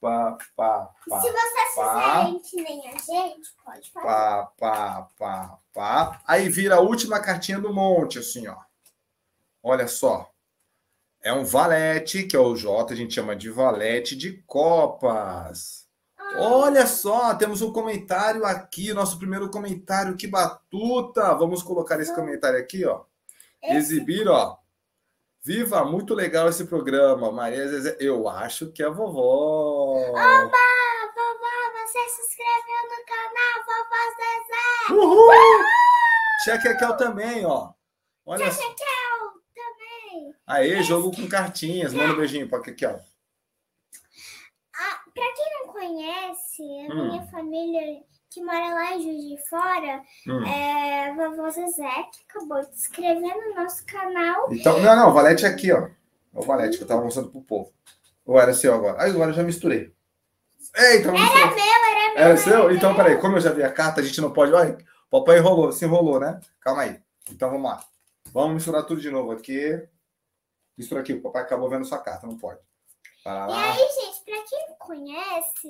Pá, 0.00 0.38
pá, 0.56 0.90
pá, 1.08 1.20
Se 1.20 1.30
você 1.30 1.76
pá, 1.76 2.26
fizer 2.26 2.40
que 2.48 2.62
nem 2.62 2.88
a 2.88 2.92
gente, 2.92 3.50
pode 3.62 3.90
fazer. 3.90 4.06
Pá, 4.06 4.52
pá, 4.58 5.08
pá, 5.18 5.58
pá. 5.74 6.22
Aí 6.26 6.48
vira 6.48 6.76
a 6.76 6.80
última 6.80 7.20
cartinha 7.20 7.58
do 7.58 7.74
monte, 7.74 8.18
assim, 8.18 8.46
ó. 8.48 8.56
Olha 9.62 9.86
só. 9.86 10.30
É 11.22 11.34
um 11.34 11.44
valete, 11.44 12.22
que 12.22 12.34
é 12.34 12.38
o 12.38 12.56
J, 12.56 12.94
a 12.94 12.96
gente 12.96 13.12
chama 13.12 13.36
de 13.36 13.50
valete 13.50 14.16
de 14.16 14.42
copas. 14.46 15.86
Ah. 16.16 16.36
Olha 16.38 16.86
só, 16.86 17.34
temos 17.34 17.60
um 17.60 17.70
comentário 17.70 18.46
aqui, 18.46 18.94
nosso 18.94 19.18
primeiro 19.18 19.50
comentário, 19.50 20.16
que 20.16 20.26
batuta! 20.26 21.34
Vamos 21.34 21.62
colocar 21.62 22.00
esse 22.00 22.14
comentário 22.14 22.58
aqui, 22.58 22.86
ó. 22.86 23.02
Exibir, 23.62 24.26
ó. 24.28 24.59
Viva, 25.42 25.84
muito 25.84 26.14
legal 26.14 26.48
esse 26.48 26.66
programa. 26.66 27.32
Maria 27.32 27.66
Zezé, 27.66 27.96
eu 27.98 28.28
acho 28.28 28.70
que 28.72 28.82
é 28.82 28.86
a 28.86 28.90
vovó. 28.90 29.96
Oba, 30.10 30.50
vovó, 31.14 31.72
você 31.72 32.08
se 32.10 32.22
inscreveu 32.22 32.82
no 32.84 33.04
canal 33.06 33.56
Vovó 33.66 34.02
Zezé. 34.16 34.92
Uhul! 34.92 35.28
Uhul! 35.28 35.64
Tia 36.44 36.58
Kekel 36.58 36.96
também, 36.96 37.46
ó. 37.46 37.72
Olha 38.26 38.50
Tia 38.50 38.62
Kekel 38.62 39.42
também. 39.54 40.34
Aí, 40.46 40.82
jogo 40.82 41.10
com 41.10 41.26
cartinhas. 41.26 41.94
Manda 41.94 42.12
um 42.12 42.16
beijinho 42.16 42.48
pra 42.48 42.60
Kekel. 42.60 43.00
Ah, 44.74 45.00
pra 45.14 45.32
quem 45.32 45.58
não 45.58 45.72
conhece, 45.72 46.62
a 46.62 46.94
hum. 46.94 47.08
minha 47.08 47.26
família 47.28 48.02
que 48.30 48.42
mora 48.42 48.74
lá 48.74 48.94
em 48.94 49.02
Juiz 49.02 49.28
de 49.28 49.48
Fora, 49.48 50.02
hum. 50.26 50.46
é 50.46 51.12
vovó 51.14 51.50
Zezé, 51.50 52.04
que 52.12 52.24
acabou 52.28 52.60
de 52.60 52.76
se 52.76 52.88
inscrever 52.88 53.34
no 53.36 53.54
nosso 53.56 53.84
canal. 53.84 54.46
Então, 54.52 54.80
não, 54.80 54.96
não, 54.96 55.10
o 55.10 55.12
Valete 55.12 55.44
é 55.44 55.48
aqui, 55.48 55.72
ó. 55.72 55.88
O 56.32 56.42
Valete 56.42 56.78
que 56.78 56.84
eu 56.84 56.88
tava 56.88 57.02
mostrando 57.02 57.30
pro 57.30 57.42
povo. 57.42 57.72
Ou 58.24 58.40
era 58.40 58.54
seu 58.54 58.72
agora? 58.72 59.02
Aí 59.02 59.10
agora 59.10 59.30
eu 59.30 59.34
já 59.34 59.42
misturei. 59.42 59.92
Eita, 60.76 61.08
era 61.08 61.12
misturei. 61.12 61.46
meu, 61.46 61.64
era 61.64 62.14
meu. 62.14 62.22
Era 62.22 62.36
seu? 62.36 62.70
Então, 62.70 62.94
peraí, 62.94 63.18
como 63.18 63.36
eu 63.36 63.40
já 63.40 63.52
vi 63.52 63.64
a 63.64 63.72
carta, 63.72 64.00
a 64.00 64.04
gente 64.04 64.20
não 64.20 64.32
pode. 64.32 64.52
Olha, 64.52 64.78
o 65.10 65.18
papai 65.18 65.38
enrolou, 65.38 65.72
se 65.72 65.84
enrolou, 65.84 66.20
né? 66.20 66.38
Calma 66.60 66.82
aí. 66.82 67.02
Então 67.28 67.50
vamos 67.50 67.68
lá. 67.68 67.84
Vamos 68.32 68.54
misturar 68.54 68.86
tudo 68.86 69.00
de 69.00 69.10
novo 69.10 69.32
aqui. 69.32 69.82
Mistura 70.78 71.00
aqui, 71.00 71.14
o 71.14 71.20
papai 71.20 71.42
acabou 71.42 71.68
vendo 71.68 71.84
sua 71.84 71.98
carta, 71.98 72.28
não 72.28 72.38
pode. 72.38 72.60
E 73.26 73.28
aí, 73.28 73.76
gente, 73.76 74.24
pra 74.24 74.42
quem 74.48 74.68
não 74.68 74.76
conhece, 74.78 75.68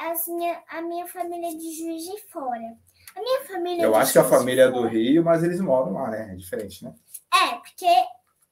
as 0.00 0.26
minha, 0.28 0.62
a 0.68 0.82
minha 0.82 1.06
família 1.06 1.50
de 1.50 1.76
Juiz 1.76 2.04
de 2.04 2.30
Fora. 2.30 2.76
A 3.16 3.20
minha 3.20 3.44
família. 3.46 3.82
Eu 3.82 3.94
acho 3.94 4.12
que 4.12 4.18
a 4.18 4.24
família 4.24 4.64
é 4.64 4.70
do 4.70 4.86
Rio, 4.86 5.24
mas 5.24 5.42
eles 5.42 5.60
moram 5.60 5.92
lá, 5.94 6.10
né? 6.10 6.32
É 6.32 6.34
diferente, 6.34 6.84
né? 6.84 6.94
É, 7.32 7.54
porque 7.56 7.86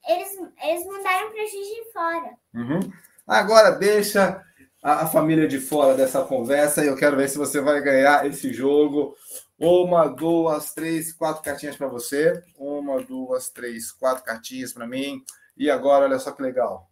eles, 0.09 0.31
eles 0.63 0.85
mudaram 0.87 1.31
para 1.31 1.47
Juiz 1.47 1.69
de 1.69 1.93
Fora. 1.93 2.31
Uhum. 2.55 2.93
Agora 3.27 3.71
deixa 3.73 4.43
a, 4.83 5.03
a, 5.03 5.07
família 5.07 5.49
de 5.49 5.59
fora 5.59 5.95
dessa 5.95 6.23
conversa 6.25 6.85
e 6.85 6.89
eu 6.89 6.97
quero 6.97 7.17
ver 7.17 7.29
se 7.29 7.39
você 7.39 7.61
vai 7.61 7.81
ganhar 7.81 8.27
esse 8.27 8.53
jogo. 8.53 9.15
Uma, 9.59 10.09
duas, 10.09 10.75
três, 10.75 11.13
quatro 11.13 11.43
cartinhas 11.43 11.77
para 11.77 11.89
você. 11.89 12.43
Uma, 12.59 13.03
duas, 13.03 13.49
três, 13.49 13.93
quatro 13.93 14.25
cartinhas 14.25 14.73
para 14.73 14.87
mim. 14.87 15.23
E 15.57 15.71
agora, 15.71 16.05
olha 16.05 16.19
só 16.19 16.33
que 16.33 16.43
legal. 16.43 16.91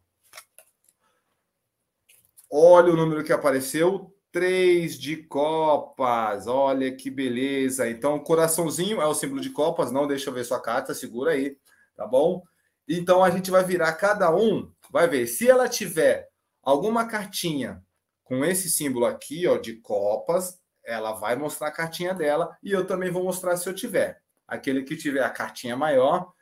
Olha 2.50 2.92
o 2.92 2.96
número 2.96 3.24
que 3.24 3.32
apareceu, 3.32 4.14
Três 4.32 4.98
de 4.98 5.18
copas, 5.18 6.46
olha 6.46 6.90
que 6.96 7.10
beleza. 7.10 7.88
Então, 7.88 8.18
coraçãozinho 8.18 9.00
é 9.00 9.06
o 9.06 9.14
símbolo 9.14 9.42
de 9.42 9.50
copas, 9.50 9.92
não 9.92 10.06
deixa 10.06 10.30
eu 10.30 10.34
ver 10.34 10.44
sua 10.44 10.58
carta, 10.58 10.94
segura 10.94 11.32
aí, 11.32 11.56
tá 11.94 12.06
bom? 12.06 12.42
Então, 12.88 13.22
a 13.22 13.30
gente 13.30 13.50
vai 13.50 13.62
virar 13.62 13.92
cada 13.92 14.34
um, 14.34 14.72
vai 14.90 15.06
ver, 15.06 15.26
se 15.26 15.48
ela 15.48 15.68
tiver 15.68 16.28
alguma 16.62 17.06
cartinha 17.06 17.84
com 18.24 18.42
esse 18.44 18.70
símbolo 18.70 19.04
aqui, 19.04 19.46
ó, 19.46 19.58
de 19.58 19.74
copas, 19.76 20.58
ela 20.84 21.12
vai 21.12 21.36
mostrar 21.36 21.68
a 21.68 21.72
cartinha 21.72 22.14
dela 22.14 22.56
e 22.62 22.72
eu 22.72 22.86
também 22.86 23.10
vou 23.10 23.22
mostrar 23.22 23.56
se 23.58 23.68
eu 23.68 23.74
tiver. 23.74 24.20
Aquele 24.48 24.82
que 24.82 24.96
tiver 24.96 25.22
a 25.22 25.30
cartinha 25.30 25.76
maior, 25.76 26.32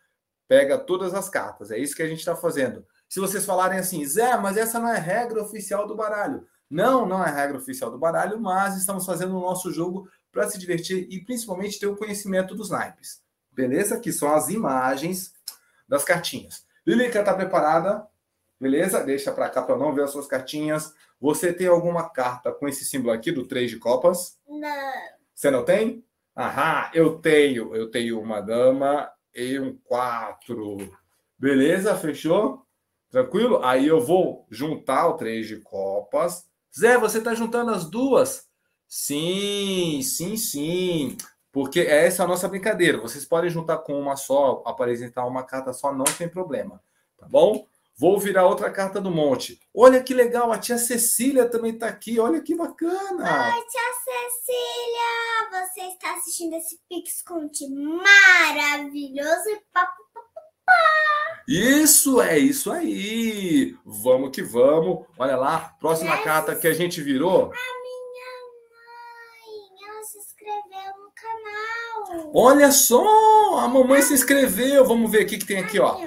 pega 0.49 0.79
todas 0.79 1.13
as 1.15 1.29
cartas. 1.29 1.71
É 1.71 1.79
isso 1.79 1.95
que 1.95 2.03
a 2.03 2.09
gente 2.09 2.21
está 2.21 2.37
fazendo. 2.37 2.87
Se 3.09 3.19
vocês 3.19 3.45
falarem 3.45 3.79
assim, 3.79 4.05
Zé, 4.07 4.37
mas 4.37 4.57
essa 4.57 4.79
não 4.79 4.89
é 4.89 4.99
regra 4.99 5.43
oficial 5.43 5.87
do 5.87 5.97
baralho. 5.97 6.47
Não, 6.71 7.05
não 7.05 7.25
é 7.25 7.29
regra 7.29 7.59
oficial 7.59 7.91
do 7.91 7.99
baralho, 7.99 8.41
mas 8.41 8.77
estamos 8.77 9.05
fazendo 9.05 9.37
o 9.37 9.41
nosso 9.41 9.73
jogo 9.73 10.09
para 10.31 10.49
se 10.49 10.57
divertir 10.57 11.09
e 11.11 11.25
principalmente 11.25 11.81
ter 11.81 11.89
o 11.89 11.97
conhecimento 11.97 12.55
dos 12.55 12.71
naipes. 12.71 13.21
Beleza? 13.51 13.99
Que 13.99 14.13
são 14.13 14.33
as 14.33 14.49
imagens 14.49 15.35
das 15.89 16.05
cartinhas. 16.05 16.65
Lilica 16.87 17.19
está 17.19 17.35
preparada? 17.35 18.07
Beleza? 18.61 19.03
Deixa 19.03 19.33
para 19.33 19.49
cá 19.49 19.63
para 19.63 19.77
não 19.77 19.93
ver 19.93 20.05
as 20.05 20.13
suas 20.13 20.29
cartinhas. 20.29 20.95
Você 21.21 21.53
tem 21.53 21.67
alguma 21.67 22.09
carta 22.09 22.53
com 22.53 22.69
esse 22.69 22.85
símbolo 22.85 23.13
aqui 23.13 23.33
do 23.33 23.47
três 23.47 23.71
de 23.71 23.79
copas? 23.79 24.39
Não. 24.49 24.93
Você 25.35 25.51
não 25.51 25.65
tem? 25.65 26.05
Aham, 26.37 26.91
eu 26.95 27.19
tenho. 27.19 27.75
Eu 27.75 27.91
tenho 27.91 28.21
uma 28.21 28.41
dama 28.41 29.11
e 29.35 29.59
um 29.59 29.77
quatro. 29.77 30.97
Beleza? 31.37 31.97
Fechou? 31.97 32.65
Tranquilo? 33.11 33.61
Aí 33.65 33.89
eu 33.89 34.01
vou 34.01 34.47
juntar 34.51 35.09
o 35.09 35.15
três 35.15 35.49
de 35.49 35.57
copas 35.57 36.50
Zé, 36.79 36.97
você 36.97 37.19
está 37.19 37.35
juntando 37.35 37.71
as 37.73 37.85
duas? 37.85 38.49
Sim, 38.87 40.01
sim, 40.03 40.37
sim. 40.37 41.17
Porque 41.53 41.81
essa 41.81 42.23
é 42.23 42.25
a 42.25 42.29
nossa 42.29 42.49
brincadeira. 42.49 42.99
Vocês 42.99 43.25
podem 43.25 43.51
juntar 43.51 43.79
com 43.79 43.99
uma 43.99 44.17
só, 44.17 44.63
apresentar 44.65 45.27
uma 45.27 45.43
carta 45.43 45.73
só, 45.73 45.93
não 45.93 46.05
tem 46.05 46.29
problema. 46.29 46.83
Tá 47.17 47.27
bom? 47.29 47.67
Vou 47.97 48.19
virar 48.19 48.47
outra 48.47 48.71
carta 48.71 49.01
do 49.01 49.11
monte. 49.11 49.61
Olha 49.75 50.03
que 50.03 50.15
legal, 50.15 50.51
a 50.51 50.59
tia 50.59 50.79
Cecília 50.79 51.49
também 51.49 51.75
está 51.75 51.87
aqui. 51.87 52.19
Olha 52.19 52.41
que 52.41 52.55
bacana. 52.55 53.55
Oi, 53.55 53.65
tia 53.67 53.81
Cecília! 54.05 55.11
Você 55.51 55.81
está 55.83 56.15
assistindo 56.15 56.55
esse 56.55 56.81
Pix 56.89 57.21
Conte 57.21 57.69
maravilhoso 57.69 59.51
e 59.51 59.61
papo. 59.73 60.10
Isso, 61.49 62.21
é 62.21 62.39
isso 62.39 62.71
aí. 62.71 63.77
Vamos 63.85 64.31
que 64.31 64.43
vamos. 64.43 65.05
Olha 65.19 65.37
lá, 65.37 65.75
próxima 65.81 66.17
carta 66.23 66.55
que 66.55 66.69
a 66.69 66.73
gente 66.73 67.03
virou. 67.03 67.47
A 67.47 67.83
minha 67.83 68.31
mãe, 68.71 69.89
ela 69.89 70.03
se 70.05 70.19
inscreveu 70.19 70.93
no 71.03 71.11
canal. 72.23 72.31
Olha 72.35 72.71
só, 72.71 73.59
a 73.59 73.67
mamãe 73.69 74.01
se 74.03 74.15
inscreveu. 74.15 74.85
Vamos 74.85 75.11
ver 75.11 75.25
o 75.25 75.27
que, 75.27 75.39
que 75.39 75.47
tem 75.47 75.59
aqui, 75.59 75.81
ó. 75.81 75.99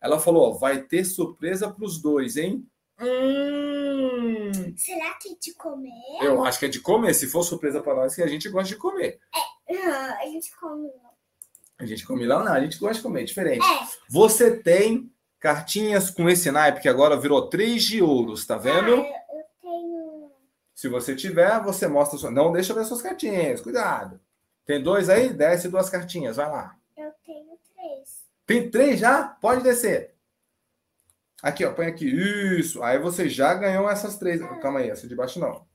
Ela 0.00 0.18
falou, 0.18 0.50
ó, 0.54 0.58
vai 0.58 0.80
ter 0.82 1.04
surpresa 1.04 1.68
para 1.70 1.84
os 1.84 2.00
dois, 2.00 2.36
hein? 2.36 2.66
Hum, 2.98 4.50
Será 4.76 5.12
que 5.20 5.32
é 5.32 5.34
de 5.38 5.52
comer? 5.54 5.90
eu 6.22 6.42
acho 6.44 6.58
que 6.58 6.64
é 6.64 6.68
de 6.68 6.80
comer. 6.80 7.12
Se 7.12 7.26
for 7.26 7.42
surpresa 7.42 7.82
para 7.82 7.94
nós, 7.96 8.14
que 8.14 8.22
a 8.22 8.26
gente 8.26 8.48
gosta 8.48 8.68
de 8.68 8.76
comer. 8.76 9.18
Ah, 9.34 10.18
a 10.22 10.26
gente 10.26 10.50
come. 10.56 10.88
A 11.78 11.84
gente 11.84 12.06
come 12.06 12.26
lá, 12.26 12.42
não, 12.42 12.52
a 12.52 12.60
gente 12.60 12.78
gosta 12.78 12.96
de 12.96 13.02
comer, 13.02 13.22
é 13.22 13.24
diferente. 13.24 13.64
É. 13.64 13.86
Você 14.08 14.56
tem 14.56 15.12
cartinhas 15.38 16.10
com 16.10 16.28
esse 16.28 16.50
naipe 16.50 16.80
que 16.80 16.88
agora 16.88 17.20
virou 17.20 17.48
três 17.48 17.84
de 17.84 18.02
ouros, 18.02 18.46
tá 18.46 18.56
vendo? 18.56 18.94
Ah, 18.94 19.06
eu, 19.34 19.44
tenho. 19.60 20.32
Se 20.74 20.88
você 20.88 21.14
tiver, 21.14 21.62
você 21.62 21.86
mostra. 21.86 22.18
Sua... 22.18 22.30
Não 22.30 22.52
deixa 22.52 22.72
ver 22.72 22.84
suas 22.84 23.02
cartinhas, 23.02 23.60
cuidado. 23.60 24.18
Tem 24.64 24.82
dois 24.82 25.08
aí? 25.08 25.32
Desce 25.32 25.68
duas 25.68 25.90
cartinhas, 25.90 26.36
vai 26.36 26.48
lá. 26.50 26.76
Eu 26.96 27.12
tenho 27.24 27.58
três. 27.74 28.24
Tem 28.46 28.70
três 28.70 28.98
já? 28.98 29.24
Pode 29.24 29.62
descer. 29.62 30.14
Aqui, 31.42 31.64
ó, 31.64 31.72
põe 31.72 31.86
aqui. 31.86 32.06
Isso. 32.06 32.82
Aí 32.82 32.98
você 32.98 33.28
já 33.28 33.54
ganhou 33.54 33.88
essas 33.88 34.16
três. 34.16 34.40
Calma 34.60 34.80
aí, 34.80 34.90
essa 34.90 35.06
de 35.06 35.14
baixo 35.14 35.38
não. 35.38 35.66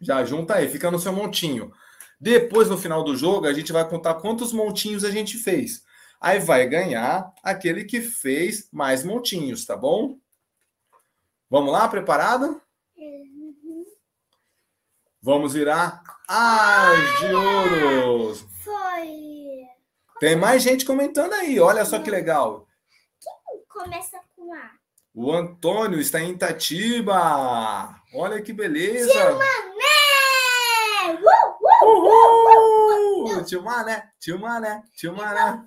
Já 0.00 0.24
junta 0.24 0.54
aí, 0.54 0.68
fica 0.68 0.90
no 0.90 0.98
seu 0.98 1.12
montinho. 1.12 1.70
Depois, 2.20 2.68
no 2.68 2.76
final 2.76 3.02
do 3.02 3.16
jogo, 3.16 3.46
a 3.46 3.52
gente 3.52 3.72
vai 3.72 3.88
contar 3.88 4.14
quantos 4.14 4.52
montinhos 4.52 5.04
a 5.04 5.10
gente 5.10 5.38
fez. 5.38 5.82
Aí 6.20 6.38
vai 6.38 6.66
ganhar 6.68 7.32
aquele 7.42 7.84
que 7.84 8.02
fez 8.02 8.68
mais 8.70 9.02
montinhos, 9.02 9.64
tá 9.64 9.74
bom? 9.74 10.18
Vamos 11.48 11.72
lá, 11.72 11.88
preparado? 11.88 12.60
Uhum. 12.94 13.84
Vamos 15.22 15.54
virar 15.54 16.02
as 16.28 17.20
de 17.20 17.34
ouros. 17.34 18.46
Foi. 18.62 19.62
Tem 20.20 20.36
mais 20.36 20.62
gente 20.62 20.84
comentando 20.84 21.32
aí, 21.32 21.58
olha 21.58 21.86
só 21.86 21.98
que 21.98 22.10
legal. 22.10 22.68
Começa 23.66 24.20
com 24.36 24.52
A. 24.52 24.72
O 25.14 25.32
Antônio 25.32 25.98
está 25.98 26.20
em 26.20 26.32
Itatiba. 26.32 27.96
Olha 28.14 28.42
que 28.42 28.52
beleza. 28.52 29.32
Mané! 29.32 29.79
Tio 33.44 33.62
Mané, 33.62 34.10
tio 34.18 34.38
Mané, 34.38 34.82
tio 34.96 35.14
Mané. 35.14 35.64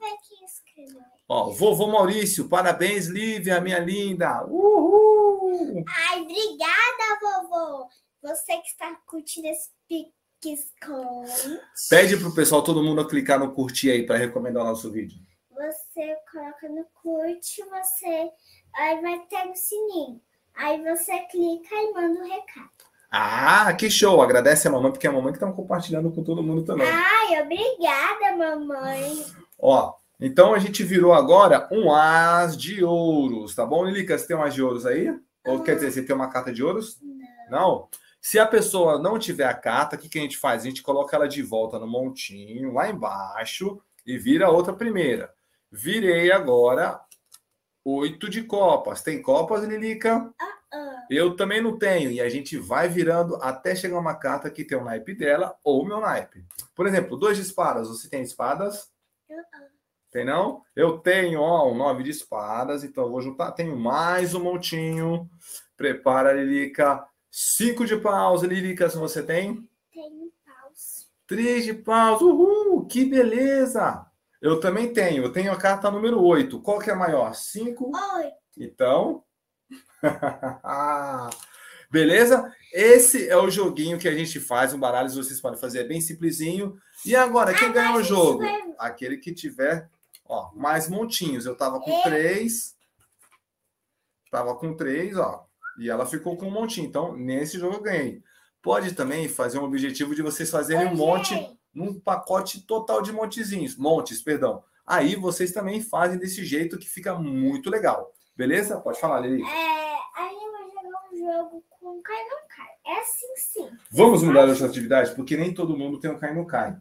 Ó, 1.27 1.49
vovô 1.51 1.87
Maurício, 1.87 2.49
parabéns, 2.49 3.07
Lívia, 3.07 3.61
minha 3.61 3.79
linda. 3.79 4.45
Uhul! 4.45 5.83
Ai, 6.09 6.21
obrigada, 6.21 7.19
vovô. 7.21 7.87
Você 8.21 8.57
que 8.57 8.67
está 8.67 8.95
curtindo 9.05 9.47
esse 9.47 9.69
Pix 9.87 10.73
Conte. 10.85 11.59
Pede 11.89 12.17
pro 12.17 12.35
pessoal, 12.35 12.63
todo 12.63 12.83
mundo, 12.83 13.07
clicar 13.07 13.39
no 13.39 13.53
curtir 13.53 13.91
aí 13.91 14.05
para 14.05 14.17
recomendar 14.17 14.63
o 14.63 14.67
nosso 14.67 14.91
vídeo. 14.91 15.17
Você 15.49 16.17
coloca 16.31 16.67
no 16.67 16.85
curte, 17.01 17.63
você. 17.63 18.29
Aí 18.75 19.01
vai 19.01 19.19
ter 19.27 19.49
o 19.49 19.55
sininho. 19.55 20.21
Aí 20.55 20.83
você 20.83 21.19
clica 21.31 21.73
e 21.73 21.93
manda 21.93 22.19
o 22.19 22.27
recado. 22.27 22.82
Ah, 23.15 23.71
que 23.73 23.91
show! 23.91 24.23
Agradece 24.23 24.67
a 24.67 24.71
mamãe, 24.71 24.91
porque 24.91 25.05
é 25.05 25.09
a 25.11 25.13
mamãe 25.13 25.31
que 25.31 25.37
está 25.37 25.51
compartilhando 25.51 26.09
com 26.09 26.23
todo 26.23 26.41
mundo 26.41 26.63
também. 26.63 26.87
Ai, 26.89 27.43
obrigada, 27.43 28.35
mamãe. 28.35 29.23
Ó, 29.59 29.93
então 30.19 30.51
a 30.55 30.57
gente 30.57 30.83
virou 30.83 31.13
agora 31.13 31.69
um 31.71 31.93
as 31.93 32.57
de 32.57 32.83
ouros, 32.83 33.53
tá 33.53 33.67
bom, 33.67 33.85
Lilica? 33.85 34.17
Você 34.17 34.25
tem 34.25 34.35
um 34.35 34.41
as 34.41 34.55
de 34.55 34.63
ouros 34.63 34.87
aí? 34.87 35.15
Ou 35.45 35.61
quer 35.61 35.75
dizer, 35.75 35.91
você 35.91 36.01
tem 36.01 36.15
uma 36.15 36.31
carta 36.31 36.51
de 36.51 36.63
ouros? 36.63 36.97
Não. 37.51 37.87
Se 38.19 38.39
a 38.39 38.47
pessoa 38.47 38.97
não 38.97 39.19
tiver 39.19 39.45
a 39.45 39.53
carta, 39.53 39.95
o 39.95 39.99
que, 39.99 40.09
que 40.09 40.17
a 40.17 40.21
gente 40.23 40.37
faz? 40.37 40.63
A 40.63 40.65
gente 40.65 40.81
coloca 40.81 41.15
ela 41.15 41.27
de 41.27 41.43
volta 41.43 41.77
no 41.77 41.85
montinho, 41.85 42.73
lá 42.73 42.89
embaixo, 42.89 43.79
e 44.03 44.17
vira 44.17 44.49
outra 44.49 44.73
primeira. 44.73 45.31
Virei 45.71 46.31
agora 46.31 46.99
oito 47.85 48.29
de 48.29 48.43
copas. 48.43 49.01
Tem 49.01 49.21
copas, 49.21 49.63
Lilica? 49.63 50.33
Ah, 50.39 51.05
Eu 51.09 51.35
também 51.35 51.61
não 51.61 51.77
tenho. 51.77 52.11
E 52.11 52.19
a 52.21 52.29
gente 52.29 52.57
vai 52.57 52.87
virando 52.89 53.35
até 53.37 53.75
chegar 53.75 53.99
uma 53.99 54.15
carta 54.15 54.49
que 54.49 54.63
tem 54.63 54.77
o 54.77 54.83
naipe 54.83 55.13
dela 55.13 55.55
ou 55.63 55.81
o 55.83 55.85
meu 55.85 55.99
naipe. 55.99 56.45
Por 56.75 56.87
exemplo, 56.87 57.17
dois 57.17 57.37
de 57.37 57.43
espadas. 57.43 57.87
Você 57.87 58.09
tem 58.09 58.21
espadas? 58.23 58.89
ah, 59.29 59.35
Tem 60.11 60.25
não? 60.25 60.63
Eu 60.75 60.97
tenho, 60.99 61.39
ó, 61.41 61.69
um 61.71 61.75
nove 61.77 62.03
de 62.03 62.11
espadas, 62.11 62.83
então 62.83 63.03
eu 63.05 63.11
vou 63.11 63.21
juntar. 63.21 63.51
Tenho 63.51 63.75
mais 63.77 64.33
um 64.33 64.43
montinho. 64.43 65.29
Prepara, 65.77 66.33
Lilica. 66.33 67.05
Cinco 67.29 67.85
de 67.85 67.97
paus, 67.97 68.43
Lilica, 68.43 68.89
se 68.89 68.97
você 68.97 69.21
tem. 69.23 69.67
Tem 69.91 70.31
paus. 70.45 71.09
Três 71.27 71.65
de 71.65 71.73
paus. 71.73 72.21
Uhul! 72.21 72.85
Que 72.85 73.05
beleza! 73.05 74.05
Eu 74.43 74.59
também 74.59 74.91
tenho. 74.91 75.23
Eu 75.23 75.31
tenho 75.31 75.53
a 75.53 75.55
carta 75.57 75.89
número 75.89 76.21
8. 76.21 76.59
Qual 76.61 76.77
que 76.77 76.89
é 76.89 76.93
a 76.93 76.97
maior? 76.97 77.33
Cinco. 77.33 77.89
Oi. 77.95 78.29
Então. 78.57 79.23
Beleza? 81.89 82.51
Esse 82.73 83.29
é 83.29 83.37
o 83.37 83.49
joguinho 83.49 83.97
que 83.97 84.07
a 84.07 84.13
gente 84.15 84.39
faz. 84.39 84.73
Um 84.73 84.79
baralho, 84.79 85.09
vocês 85.09 85.39
podem 85.39 85.59
fazer, 85.59 85.79
é 85.79 85.83
bem 85.87 86.01
simplesinho. 86.01 86.75
E 87.05 87.15
agora, 87.15 87.53
quem 87.53 87.69
Agora 87.69 87.83
ganhou 87.85 87.99
o 87.99 88.03
jogo? 88.03 88.39
vai- 88.39 88.63
Aquele 88.79 89.17
que 89.17 89.33
tiver, 89.33 89.89
ó, 90.25 90.51
mais 90.55 90.89
montinhos. 90.89 91.45
Eu 91.45 91.55
tava 91.55 91.79
com 91.79 91.91
É. 91.91 92.03
três. 92.03 92.75
Tava 94.29 94.55
com 94.55 94.75
três, 94.75 95.15
ó. 95.17 95.45
E 95.79 95.89
ela 95.89 96.05
ficou 96.05 96.35
com 96.35 96.47
um 96.47 96.51
montinho. 96.51 96.87
Então, 96.87 97.15
nesse 97.15 97.57
jogo 97.59 97.75
eu 97.75 97.81
ganhei. 97.81 98.21
Pode 98.61 98.93
também 98.93 99.29
fazer 99.29 99.59
um 99.59 99.63
objetivo 99.63 100.13
de 100.15 100.21
vocês 100.21 100.49
fazerem 100.49 100.87
um 100.87 100.95
monte. 100.95 101.33
Num 101.73 101.99
pacote 101.99 102.61
total 102.61 103.01
de 103.01 103.11
montezinhos, 103.11 103.75
montes, 103.75 104.21
perdão. 104.21 104.63
Aí 104.85 105.15
vocês 105.15 105.51
também 105.51 105.81
fazem 105.81 106.19
desse 106.19 106.43
jeito 106.43 106.77
que 106.77 106.89
fica 106.89 107.15
muito 107.15 107.69
legal. 107.69 108.11
Beleza? 108.35 108.79
Pode 108.81 108.99
falar, 108.99 109.21
Lili. 109.21 109.43
É, 109.43 109.95
aí 110.15 110.35
eu 110.35 110.51
vou 110.51 110.83
jogar 110.83 111.09
um 111.11 111.17
jogo 111.17 111.63
com 111.69 112.01
cai 112.01 112.23
não 112.27 112.47
cai. 112.47 112.67
É 112.85 112.99
assim 112.99 113.35
sim. 113.37 113.69
Vamos 113.91 114.23
mudar 114.23 114.49
essa 114.49 114.65
atividade, 114.65 115.15
porque 115.15 115.37
nem 115.37 115.53
todo 115.53 115.77
mundo 115.77 115.99
tem 115.99 116.11
um 116.11 116.19
cai 116.19 116.33
no 116.33 116.45
cai. 116.45 116.75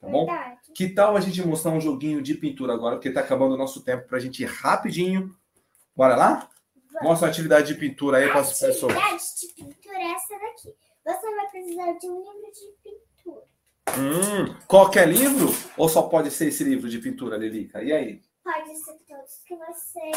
Tá 0.00 0.08
bom? 0.08 0.26
Verdade. 0.26 0.60
Que 0.74 0.88
tal 0.88 1.16
a 1.16 1.20
gente 1.20 1.46
mostrar 1.46 1.72
um 1.72 1.80
joguinho 1.80 2.22
de 2.22 2.34
pintura 2.34 2.72
agora, 2.72 2.96
porque 2.96 3.10
tá 3.10 3.20
acabando 3.20 3.54
o 3.54 3.58
nosso 3.58 3.84
tempo 3.84 4.08
pra 4.08 4.18
gente 4.18 4.42
ir 4.42 4.46
rapidinho. 4.46 5.34
Bora 5.94 6.16
lá? 6.16 6.48
Vamos. 6.92 7.08
Mostra 7.08 7.28
a 7.28 7.30
atividade 7.30 7.72
de 7.72 7.78
pintura 7.78 8.18
aí 8.18 8.28
para 8.28 8.40
as 8.40 8.58
pessoas. 8.58 8.96
Atividade 8.96 9.22
de 9.40 9.54
pintura 9.54 9.98
é 9.98 10.12
essa 10.12 10.38
daqui. 10.38 10.74
Você 11.04 11.36
vai 11.36 11.50
precisar 11.50 11.92
de 11.98 12.06
um 12.08 12.18
livro 12.18 12.52
de 12.52 12.72
pintura. 12.82 13.11
Hum, 13.98 14.54
qualquer 14.66 15.06
livro? 15.06 15.54
Ou 15.76 15.88
só 15.88 16.02
pode 16.02 16.30
ser 16.30 16.48
esse 16.48 16.64
livro 16.64 16.88
de 16.88 16.98
pintura, 16.98 17.36
Lilica? 17.36 17.82
E 17.82 17.92
aí? 17.92 18.22
Pode 18.42 18.76
ser 18.76 18.98
todos 19.06 19.42
que 19.46 19.54
você 19.56 20.10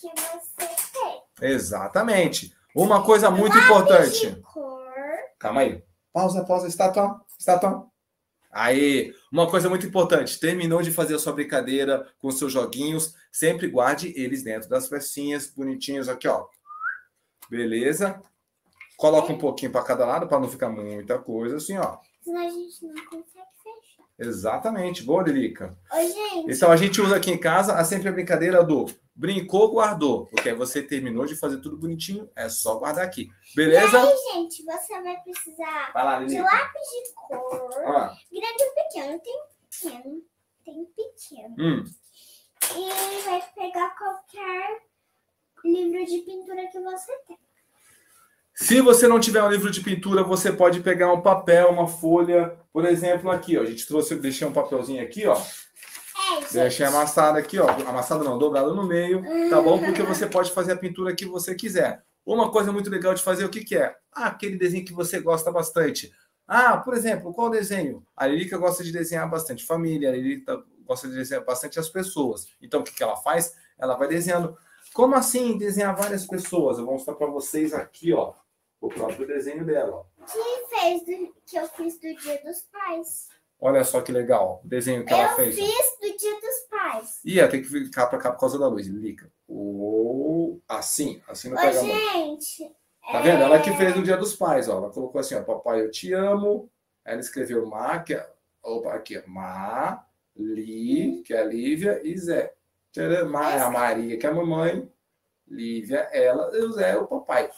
que 0.00 0.08
você 0.08 0.66
tem. 0.92 1.50
Exatamente. 1.50 2.54
Uma 2.74 3.02
coisa 3.04 3.30
muito 3.30 3.54
Lápis 3.54 3.64
importante. 3.64 4.30
De 4.30 4.40
cor. 4.42 4.84
Calma 5.38 5.60
aí. 5.60 5.82
Pausa, 6.12 6.44
pausa, 6.44 6.68
estátua, 6.68 7.20
estátua. 7.38 7.86
Aí, 8.50 9.14
uma 9.30 9.48
coisa 9.50 9.68
muito 9.68 9.86
importante. 9.86 10.40
Terminou 10.40 10.80
de 10.80 10.90
fazer 10.90 11.14
a 11.14 11.18
sua 11.18 11.32
brincadeira 11.32 12.08
com 12.18 12.30
seus 12.30 12.52
joguinhos, 12.52 13.14
sempre 13.30 13.68
guarde 13.68 14.12
eles 14.16 14.42
dentro 14.42 14.68
das 14.68 14.88
pecinhas 14.88 15.50
bonitinhos 15.50 16.08
aqui, 16.08 16.26
ó. 16.26 16.46
Beleza? 17.50 18.20
Coloca 18.96 19.32
um 19.32 19.38
pouquinho 19.38 19.70
para 19.70 19.84
cada 19.84 20.06
lado 20.06 20.26
para 20.26 20.40
não 20.40 20.48
ficar 20.48 20.68
muita 20.70 21.18
coisa 21.18 21.56
assim, 21.56 21.76
ó. 21.76 21.98
Senão 22.28 22.46
a 22.46 22.50
gente 22.50 22.84
não 22.84 23.04
consegue 23.06 23.46
fechar. 23.62 24.04
Exatamente. 24.18 25.02
Boa, 25.02 25.22
Lilica. 25.22 25.74
Oi, 25.90 26.08
gente. 26.08 26.52
Então 26.54 26.70
a 26.70 26.76
gente 26.76 27.00
usa 27.00 27.16
aqui 27.16 27.30
em 27.30 27.40
casa 27.40 27.72
a 27.72 27.82
sempre 27.84 28.06
a 28.06 28.12
brincadeira 28.12 28.62
do 28.62 28.84
brincou, 29.14 29.70
guardou. 29.70 30.26
Porque 30.26 30.50
aí 30.50 30.54
você 30.54 30.82
terminou 30.82 31.24
de 31.24 31.34
fazer 31.34 31.56
tudo 31.62 31.78
bonitinho, 31.78 32.30
é 32.36 32.50
só 32.50 32.74
guardar 32.74 33.02
aqui. 33.02 33.30
Beleza? 33.56 34.02
Aí, 34.02 34.14
gente, 34.34 34.62
você 34.62 35.00
vai 35.00 35.16
precisar 35.22 35.90
Vai 35.94 36.04
lá, 36.04 36.22
de 36.22 36.38
lápis 36.38 36.82
de 36.82 37.14
cor. 37.14 37.70
Ó, 37.86 38.10
Grande 38.30 38.62
ou 38.62 38.74
pequeno. 38.74 39.20
Tem 39.20 39.40
pequeno. 39.70 40.22
Tem 40.66 40.84
pequeno. 40.84 41.54
hum. 41.58 41.84
E 42.76 43.22
vai 43.22 43.42
pegar 43.54 43.96
qualquer 43.96 44.82
livro 45.64 46.04
de 46.04 46.18
pintura 46.18 46.66
que 46.66 46.78
você 46.78 47.16
tem. 47.26 47.38
Se 48.60 48.80
você 48.80 49.06
não 49.06 49.20
tiver 49.20 49.40
um 49.40 49.48
livro 49.48 49.70
de 49.70 49.80
pintura, 49.80 50.24
você 50.24 50.52
pode 50.52 50.80
pegar 50.80 51.12
um 51.12 51.20
papel, 51.20 51.70
uma 51.70 51.86
folha, 51.86 52.58
por 52.72 52.84
exemplo, 52.84 53.30
aqui, 53.30 53.56
ó. 53.56 53.62
A 53.62 53.64
gente 53.64 53.86
trouxe, 53.86 54.16
deixei 54.16 54.44
um 54.48 54.52
papelzinho 54.52 55.00
aqui, 55.00 55.28
ó. 55.28 55.36
gente. 56.40 56.54
Deixei 56.54 56.84
amassado 56.84 57.38
aqui, 57.38 57.60
ó. 57.60 57.68
Amassado 57.88 58.24
não, 58.24 58.36
dobrado 58.36 58.74
no 58.74 58.84
meio, 58.84 59.22
tá 59.48 59.62
bom? 59.62 59.78
Porque 59.78 60.02
você 60.02 60.26
pode 60.26 60.50
fazer 60.50 60.72
a 60.72 60.76
pintura 60.76 61.14
que 61.14 61.24
você 61.24 61.54
quiser. 61.54 62.02
Uma 62.26 62.50
coisa 62.50 62.72
muito 62.72 62.90
legal 62.90 63.14
de 63.14 63.22
fazer, 63.22 63.44
o 63.44 63.48
que, 63.48 63.64
que 63.64 63.76
é? 63.76 63.94
Ah, 64.12 64.26
aquele 64.26 64.58
desenho 64.58 64.84
que 64.84 64.92
você 64.92 65.20
gosta 65.20 65.52
bastante. 65.52 66.12
Ah, 66.44 66.78
por 66.78 66.94
exemplo, 66.94 67.32
qual 67.32 67.48
desenho? 67.48 68.04
A 68.16 68.26
Lilica 68.26 68.58
gosta 68.58 68.82
de 68.82 68.90
desenhar 68.90 69.30
bastante 69.30 69.64
família, 69.64 70.08
a 70.08 70.12
Lilica 70.12 70.60
gosta 70.84 71.06
de 71.06 71.14
desenhar 71.14 71.44
bastante 71.44 71.78
as 71.78 71.88
pessoas. 71.88 72.48
Então, 72.60 72.80
o 72.80 72.82
que, 72.82 72.92
que 72.92 73.04
ela 73.04 73.16
faz? 73.16 73.54
Ela 73.78 73.94
vai 73.94 74.08
desenhando. 74.08 74.58
Como 74.92 75.14
assim 75.14 75.56
desenhar 75.56 75.94
várias 75.94 76.26
pessoas? 76.26 76.76
Eu 76.76 76.84
vou 76.84 76.94
mostrar 76.94 77.14
para 77.14 77.28
vocês 77.28 77.72
aqui, 77.72 78.12
ó, 78.12 78.32
o 78.80 78.88
próprio 78.88 79.26
desenho 79.26 79.64
dela. 79.64 80.04
ó. 80.04 80.24
Que 80.24 80.76
fez 80.76 81.00
do, 81.04 81.34
que 81.46 81.56
eu 81.58 81.68
fiz 81.68 81.98
do 82.00 82.14
Dia 82.14 82.40
dos 82.44 82.62
Pais. 82.62 83.28
Olha 83.60 83.82
só 83.82 84.00
que 84.00 84.12
legal 84.12 84.60
o 84.64 84.68
desenho 84.68 85.04
que 85.04 85.12
ela 85.12 85.32
eu 85.32 85.36
fez. 85.36 85.58
ó. 85.58 85.62
fiz 85.62 85.98
do 86.12 86.18
Dia 86.18 86.40
dos 86.40 86.60
Pais. 86.70 87.20
Ih, 87.24 87.48
tem 87.48 87.62
que 87.62 87.68
ficar 87.68 88.06
para 88.06 88.18
cá 88.18 88.32
por 88.32 88.40
causa 88.40 88.58
da 88.58 88.68
luz, 88.68 88.86
Lilica. 88.86 89.30
Ou 89.48 90.60
assim, 90.68 91.20
assim 91.28 91.48
não 91.48 91.56
Ô, 91.56 91.60
pega 91.60 91.80
gente. 91.80 92.72
Tá 93.10 93.20
vendo? 93.20 93.42
Ela 93.42 93.60
que 93.60 93.72
fez 93.72 93.96
no 93.96 94.02
Dia 94.02 94.16
dos 94.16 94.36
Pais, 94.36 94.68
ó. 94.68 94.76
Ela 94.78 94.90
colocou 94.90 95.20
assim, 95.20 95.34
ó, 95.34 95.42
papai, 95.42 95.80
eu 95.80 95.90
te 95.90 96.12
amo. 96.12 96.70
Ela 97.04 97.20
escreveu 97.20 97.64
Ma, 97.66 97.98
que 98.00 98.14
é, 98.14 98.30
opa, 98.62 98.92
aqui, 98.92 99.16
ó, 99.18 99.22
Ma, 99.26 100.04
Li, 100.36 101.22
que 101.22 101.32
é 101.32 101.40
a 101.40 101.44
Lívia, 101.44 102.00
e 102.04 102.16
Zé. 102.18 102.52
Ma 103.30 103.54
é 103.54 103.60
a 103.60 103.70
Maria, 103.70 104.18
que 104.18 104.26
é 104.26 104.28
a 104.30 104.34
mamãe. 104.34 104.88
Lívia, 105.48 106.00
ela, 106.12 106.54
e 106.54 106.60
o 106.60 106.72
Zé 106.72 106.90
é 106.90 106.96
o 106.98 107.06
papai. 107.06 107.50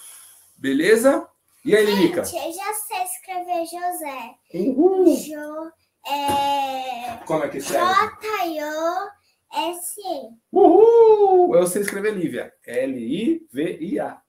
Beleza? 0.61 1.27
E 1.65 1.75
aí, 1.75 1.87
Lilica? 1.87 2.23
Gente, 2.23 2.47
eu 2.47 2.53
já 2.53 2.73
sei 2.75 3.03
escrever 3.03 3.65
José. 3.65 4.35
Uhul. 4.55 5.17
Jo, 5.17 5.73
é, 6.13 7.17
Como 7.27 7.45
é 7.45 7.49
que 7.49 7.59
escreve? 7.59 7.85
J-O-S-E. 8.21 10.29
Uhul! 10.53 11.57
Eu 11.57 11.67
sei 11.67 11.83
escrever 11.83 12.15
Lívia. 12.15 12.53
L-I-V-I-A. 12.67 14.21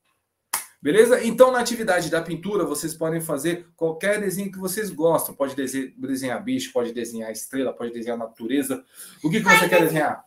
Beleza? 0.81 1.23
Então, 1.23 1.51
na 1.51 1.59
atividade 1.59 2.09
da 2.09 2.21
pintura, 2.21 2.65
vocês 2.65 2.93
podem 2.95 3.21
fazer 3.21 3.67
qualquer 3.75 4.19
desenho 4.19 4.51
que 4.51 4.57
vocês 4.57 4.89
gostam. 4.89 5.35
Pode 5.35 5.55
dese- 5.55 5.93
desenhar 5.97 6.41
bicho, 6.43 6.71
pode 6.73 6.91
desenhar 6.93 7.31
estrela, 7.31 7.71
pode 7.73 7.91
desenhar 7.91 8.17
natureza. 8.17 8.83
O 9.23 9.29
que, 9.29 9.41
que 9.41 9.49
você 9.49 9.69
quer 9.69 9.81
desenhar? 9.81 10.25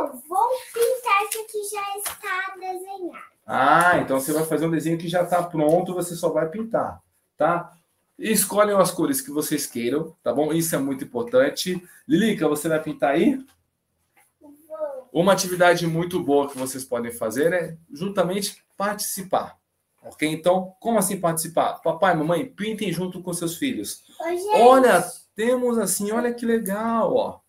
Eu 0.00 0.08
vou 0.28 0.48
pintar 0.74 1.24
isso 1.24 1.46
que 1.46 1.62
já 1.64 1.96
está 1.98 2.54
desenhado. 2.56 3.37
Ah, 3.50 3.96
então 3.96 4.20
você 4.20 4.30
vai 4.30 4.44
fazer 4.44 4.66
um 4.66 4.70
desenho 4.70 4.98
que 4.98 5.08
já 5.08 5.22
está 5.22 5.42
pronto, 5.42 5.94
você 5.94 6.14
só 6.14 6.28
vai 6.28 6.46
pintar, 6.50 7.00
tá? 7.34 7.72
Escolhem 8.18 8.76
as 8.76 8.90
cores 8.90 9.22
que 9.22 9.30
vocês 9.30 9.64
queiram, 9.64 10.14
tá 10.22 10.34
bom? 10.34 10.52
Isso 10.52 10.74
é 10.74 10.78
muito 10.78 11.04
importante. 11.04 11.82
Lilica, 12.06 12.46
você 12.46 12.68
vai 12.68 12.82
pintar 12.82 13.12
aí? 13.14 13.42
Uma 15.10 15.32
atividade 15.32 15.86
muito 15.86 16.22
boa 16.22 16.50
que 16.50 16.58
vocês 16.58 16.84
podem 16.84 17.10
fazer 17.10 17.52
é 17.54 17.78
juntamente 17.90 18.62
participar. 18.76 19.56
Ok? 20.02 20.28
Então, 20.28 20.74
como 20.78 20.98
assim 20.98 21.18
participar? 21.18 21.80
Papai, 21.80 22.14
mamãe, 22.14 22.44
pintem 22.44 22.92
junto 22.92 23.22
com 23.22 23.32
seus 23.32 23.56
filhos. 23.56 24.04
Gente, 24.20 24.56
Olha, 24.56 25.02
temos 25.34 25.78
assim, 25.78 26.12
olha 26.12 26.34
que 26.34 26.44
legal, 26.44 27.14
ó. 27.14 27.40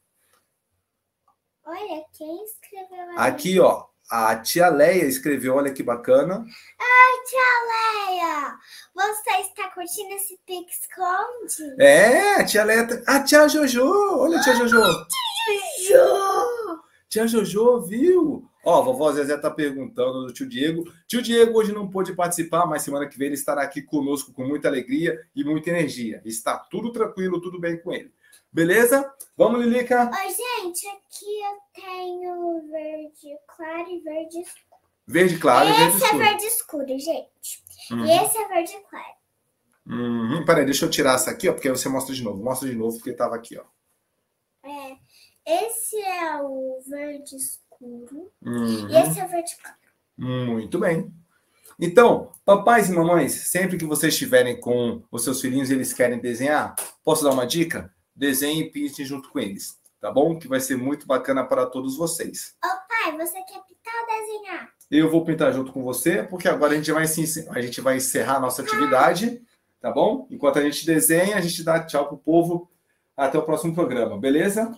olha 1.65 2.05
quem 2.13 2.43
escreveu. 2.45 3.19
Aqui, 3.19 3.59
ó, 3.59 3.88
a 4.09 4.35
tia 4.37 4.69
Leia 4.69 5.05
escreveu, 5.05 5.55
olha 5.55 5.71
que 5.73 5.83
bacana. 5.83 6.45
Tia 7.25 8.09
Leia, 8.09 8.55
você 8.95 9.29
está 9.41 9.69
curtindo 9.69 10.15
esse 10.15 10.39
pique 10.47 10.71
esconde? 10.71 11.75
É, 11.79 12.35
a 12.35 12.45
tia 12.45 12.63
Leia. 12.63 12.87
tá- 12.87 13.03
A 13.15 13.23
tia 13.23 13.47
Jojo, 13.47 13.83
olha 14.17 14.39
a 14.39 14.41
tia 14.43 14.55
Jojo. 14.55 14.81
Jo! 15.87 16.79
Tia 17.07 17.27
Jojo, 17.27 17.81
viu? 17.81 18.49
Ó, 18.65 18.79
a 18.79 18.81
vovó 18.83 19.11
Zezé 19.11 19.37
tá 19.37 19.49
perguntando 19.51 20.25
do 20.25 20.33
tio 20.33 20.47
Diego. 20.49 20.91
Tio 21.07 21.21
Diego 21.21 21.57
hoje 21.59 21.71
não 21.71 21.87
pôde 21.89 22.13
participar, 22.13 22.65
mas 22.65 22.81
semana 22.81 23.07
que 23.07 23.17
vem 23.17 23.27
ele 23.27 23.35
estará 23.35 23.61
aqui 23.61 23.81
conosco 23.81 24.33
com 24.33 24.43
muita 24.43 24.67
alegria 24.67 25.19
e 25.35 25.43
muita 25.43 25.69
energia. 25.69 26.21
Está 26.25 26.57
tudo 26.57 26.91
tranquilo, 26.91 27.39
tudo 27.41 27.59
bem 27.59 27.79
com 27.79 27.93
ele. 27.93 28.11
Beleza? 28.51 29.07
Vamos, 29.37 29.61
Lilica? 29.63 30.09
Ô, 30.09 30.61
gente, 30.63 30.87
aqui 30.87 31.41
eu 31.41 31.83
tenho 31.83 32.38
verde 32.61 33.37
claro 33.47 33.89
e 33.89 33.99
verde 34.01 34.39
escuro. 34.39 34.81
Verde 35.07 35.37
claro 35.39 35.69
e 35.69 35.73
verde 35.73 35.95
esse 35.95 36.03
é 36.03 36.05
escuro. 36.05 36.23
verde 36.23 36.43
escuro, 36.45 36.87
gente. 36.87 37.63
Uhum. 37.91 38.05
E 38.05 38.11
esse 38.11 38.37
é 38.37 38.47
verde 38.47 38.77
claro. 38.89 39.19
Uhum. 39.87 40.45
Peraí, 40.45 40.65
deixa 40.65 40.85
eu 40.85 40.89
tirar 40.89 41.15
essa 41.15 41.31
aqui, 41.31 41.49
ó, 41.49 41.53
porque 41.53 41.67
aí 41.67 41.75
você 41.75 41.89
mostra 41.89 42.13
de 42.13 42.23
novo. 42.23 42.43
Mostra 42.43 42.69
de 42.69 42.75
novo, 42.75 42.97
porque 42.97 43.13
tava 43.13 43.35
aqui, 43.35 43.57
ó. 43.57 43.63
É, 44.63 44.97
esse 45.65 45.97
é 45.97 46.41
o 46.41 46.79
verde 46.87 47.35
escuro. 47.35 48.31
Uhum. 48.45 48.89
E 48.89 48.95
esse 48.95 49.19
é 49.19 49.25
o 49.25 49.27
verde 49.27 49.55
claro. 49.61 49.77
Muito 50.17 50.77
bem. 50.77 51.11
Então, 51.79 52.33
papais 52.43 52.89
e 52.89 52.91
mamães, 52.91 53.31
sempre 53.31 53.77
que 53.77 53.85
vocês 53.85 54.13
estiverem 54.13 54.59
com 54.59 55.01
os 55.09 55.23
seus 55.23 55.39
filhinhos 55.39 55.69
e 55.69 55.73
eles 55.73 55.93
querem 55.93 56.19
desenhar, 56.19 56.75
posso 57.05 57.23
dar 57.23 57.31
uma 57.31 57.47
dica? 57.47 57.93
Desenhe 58.13 58.63
e 58.63 58.69
pinte 58.69 59.05
junto 59.05 59.29
com 59.29 59.39
eles, 59.39 59.78
tá 59.99 60.11
bom? 60.11 60.37
Que 60.37 60.47
vai 60.47 60.59
ser 60.59 60.77
muito 60.77 61.05
bacana 61.05 61.45
para 61.45 61.65
todos 61.65 61.97
vocês. 61.97 62.55
Ô, 62.63 62.67
pai, 62.87 63.17
você 63.17 63.41
quer 63.43 63.61
pintar 63.65 63.93
ou 64.01 64.07
desenhar? 64.07 64.73
Eu 64.89 65.09
vou 65.09 65.23
pintar 65.23 65.53
junto 65.53 65.71
com 65.71 65.83
você, 65.83 66.23
porque 66.23 66.47
agora 66.47 66.73
a 66.73 66.75
gente 66.75 66.91
vai, 66.91 67.03
a 67.03 67.61
gente 67.61 67.81
vai 67.81 67.97
encerrar 67.97 68.37
a 68.37 68.39
nossa 68.39 68.61
atividade, 68.61 69.41
tá 69.79 69.91
bom? 69.91 70.27
Enquanto 70.31 70.57
a 70.57 70.63
gente 70.63 70.85
desenha, 70.85 71.37
a 71.37 71.41
gente 71.41 71.63
dá 71.63 71.83
tchau 71.85 72.07
pro 72.07 72.17
povo. 72.17 72.69
Até 73.15 73.37
o 73.37 73.43
próximo 73.43 73.75
programa, 73.75 74.17
beleza? 74.17 74.77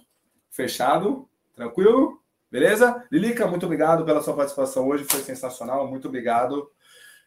Fechado? 0.49 1.29
Tranquilo? 1.55 2.19
Beleza? 2.49 3.07
Lilica, 3.11 3.47
muito 3.47 3.65
obrigado 3.65 4.03
pela 4.03 4.21
sua 4.21 4.35
participação 4.35 4.87
hoje, 4.87 5.05
foi 5.05 5.21
sensacional, 5.21 5.87
muito 5.87 6.07
obrigado. 6.07 6.69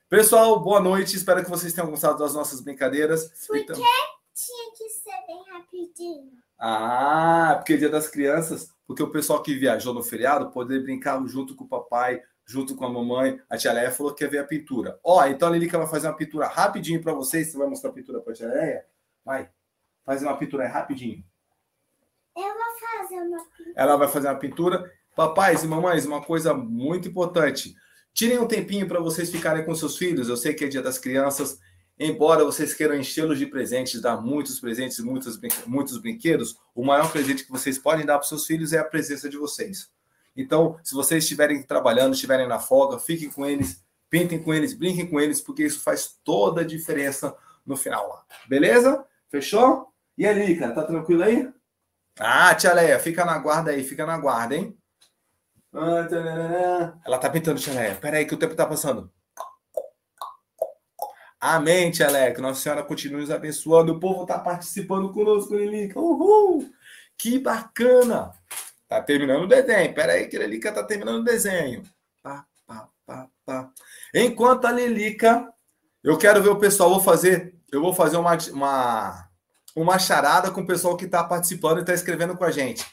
Pessoal, 0.09 0.61
boa 0.61 0.81
noite, 0.81 1.17
espero 1.17 1.43
que 1.43 1.49
vocês 1.49 1.73
tenham 1.73 1.89
gostado 1.91 2.19
das 2.19 2.35
nossas 2.35 2.61
brincadeiras. 2.61 3.47
Por 3.47 3.57
Então- 3.57 3.75
que 3.77 3.83
tinha 4.35 4.73
que 4.77 4.89
ser 4.91 5.27
bem 5.27 5.43
rapidinho? 5.51 6.33
Ah, 6.59 7.55
porque 7.57 7.75
é 7.75 7.77
dia 7.77 7.89
das 7.89 8.09
crianças, 8.09 8.73
porque 8.87 9.03
o 9.03 9.11
pessoal 9.11 9.43
que 9.43 9.55
viajou 9.55 9.93
no 9.93 10.03
feriado 10.03 10.51
poder 10.51 10.83
brincar 10.83 11.23
junto 11.27 11.55
com 11.55 11.65
o 11.65 11.69
papai, 11.69 12.23
junto 12.47 12.77
com 12.77 12.85
a 12.85 12.91
mamãe. 12.91 13.41
A 13.49 13.57
tia 13.57 13.73
Leia 13.73 13.91
falou 13.91 14.15
que 14.15 14.25
ia 14.25 14.31
ver 14.31 14.39
a 14.39 14.45
pintura. 14.45 14.99
Ó, 15.03 15.25
então 15.27 15.49
a 15.49 15.51
Lilica 15.51 15.79
vai 15.79 15.87
fazer 15.87 16.09
uma 16.09 16.17
pintura 16.17 16.47
rapidinho 16.47 17.03
para 17.03 17.13
vocês. 17.13 17.51
Você 17.51 17.59
vai 17.59 17.67
mostrar 17.67 17.91
a 17.91 17.93
pintura 17.93 18.21
para 18.21 18.33
a 18.33 18.37
tia 18.37 18.49
Leia? 18.49 18.85
Vai. 19.25 19.49
Faz 20.05 20.23
uma 20.23 20.37
pintura 20.37 20.65
aí 20.65 20.71
rapidinho. 20.71 21.25
Eu 22.37 22.43
vou 22.43 23.01
fazer 23.01 23.21
uma 23.23 23.47
Ela 23.75 23.97
vai 23.97 24.09
fazer 24.09 24.29
uma 24.29 24.39
pintura. 24.39 24.93
Papais 25.17 25.63
e 25.63 25.67
mamães, 25.67 26.05
uma 26.05 26.23
coisa 26.23 26.53
muito 26.53 27.09
importante. 27.09 27.75
Tirem 28.13 28.39
um 28.39 28.47
tempinho 28.47 28.87
para 28.87 29.01
vocês 29.01 29.31
ficarem 29.31 29.65
com 29.65 29.75
seus 29.75 29.97
filhos. 29.97 30.29
Eu 30.29 30.37
sei 30.37 30.53
que 30.55 30.65
é 30.65 30.69
dia 30.69 30.83
das 30.83 30.99
crianças. 30.99 31.59
Embora 31.99 32.45
vocês 32.45 32.75
queiram 32.75 32.97
enchê-los 32.97 33.39
de 33.39 33.47
presentes, 33.47 34.01
dar 34.01 34.21
muitos 34.21 34.59
presentes, 34.59 34.99
muitos, 34.99 35.39
muitos 35.67 35.99
brinquedos, 35.99 36.59
o 36.75 36.85
maior 36.85 37.11
presente 37.13 37.45
que 37.45 37.53
vocês 37.53 37.79
podem 37.79 38.05
dar 38.05 38.19
para 38.19 38.27
seus 38.27 38.47
filhos 38.47 38.73
é 38.73 38.79
a 38.79 38.85
presença 38.85 39.29
de 39.29 39.37
vocês. 39.37 39.91
Então, 40.37 40.77
se 40.83 40.95
vocês 40.95 41.23
estiverem 41.23 41.63
trabalhando, 41.63 42.15
estiverem 42.15 42.49
na 42.49 42.59
folga, 42.59 42.99
fiquem 42.99 43.31
com 43.31 43.47
eles, 43.47 43.81
pintem 44.11 44.43
com 44.43 44.53
eles, 44.53 44.75
brinquem 44.75 45.09
com 45.09 45.21
eles, 45.21 45.41
porque 45.41 45.63
isso 45.63 45.81
faz 45.81 46.19
toda 46.25 46.63
a 46.63 46.65
diferença 46.65 47.35
no 47.65 47.77
final 47.77 48.09
lá. 48.09 48.25
Beleza? 48.49 49.05
Fechou? 49.29 49.93
E 50.19 50.27
a 50.27 50.33
Lica, 50.33 50.73
tá 50.73 50.83
tranquilo 50.83 51.23
aí? 51.23 51.49
Ah, 52.19 52.55
tia 52.55 52.73
Leia, 52.73 52.99
fica 52.99 53.25
na 53.25 53.39
guarda 53.39 53.71
aí, 53.71 53.85
fica 53.85 54.05
na 54.05 54.19
guarda, 54.19 54.57
hein? 54.57 54.77
Ah. 55.73 56.95
Ela 57.05 57.19
tá 57.19 57.31
pintando, 57.31 57.61
tia 57.61 57.73
Leia. 57.73 57.95
Pera 57.97 58.19
aí 58.19 58.25
que 58.25 58.35
o 58.35 58.39
tempo 58.39 58.55
tá 58.55 58.67
passando. 58.67 59.11
Amém, 61.47 61.91
tia. 61.91 62.33
Que 62.33 62.41
Nossa 62.41 62.63
Senhora 62.63 62.83
continue 62.83 63.21
nos 63.21 63.31
abençoando. 63.31 63.93
O 63.93 64.01
povo 64.01 64.25
tá 64.25 64.39
participando 64.39 65.13
conosco, 65.13 65.55
Lilica. 65.55 66.01
Uhul! 66.01 66.73
Que 67.19 67.39
bacana! 67.39 68.33
Tá 68.89 69.03
terminando 69.03 69.43
o 69.43 69.47
desenho. 69.47 69.93
Pera 69.93 70.15
aí 70.15 70.27
que 70.27 70.39
a 70.39 70.41
Lilica 70.41 70.73
tá 70.73 70.83
terminando 70.83 71.21
o 71.21 71.25
desenho. 71.25 71.83
Pá, 72.23 72.47
pá, 72.67 72.89
pá, 73.05 73.29
pá. 73.45 73.71
Enquanto 74.15 74.65
a 74.65 74.73
Lilica... 74.73 75.53
Eu 76.03 76.17
quero 76.17 76.43
ver 76.43 76.49
o 76.49 76.59
pessoal. 76.59 76.89
Vou 76.89 77.01
fazer... 77.01 77.55
Eu 77.71 77.83
vou 77.83 77.93
fazer 77.93 78.17
uma... 78.17 78.39
uma 78.51 79.29
uma 79.77 79.99
charada 79.99 80.51
com 80.51 80.63
o 80.63 80.67
pessoal 80.67 80.97
que 80.97 81.05
está 81.05 81.25
participando 81.25 81.79
e 81.79 81.81
está 81.81 81.93
escrevendo 81.93 82.37
com 82.37 82.45
a 82.45 82.51
gente. 82.51 82.87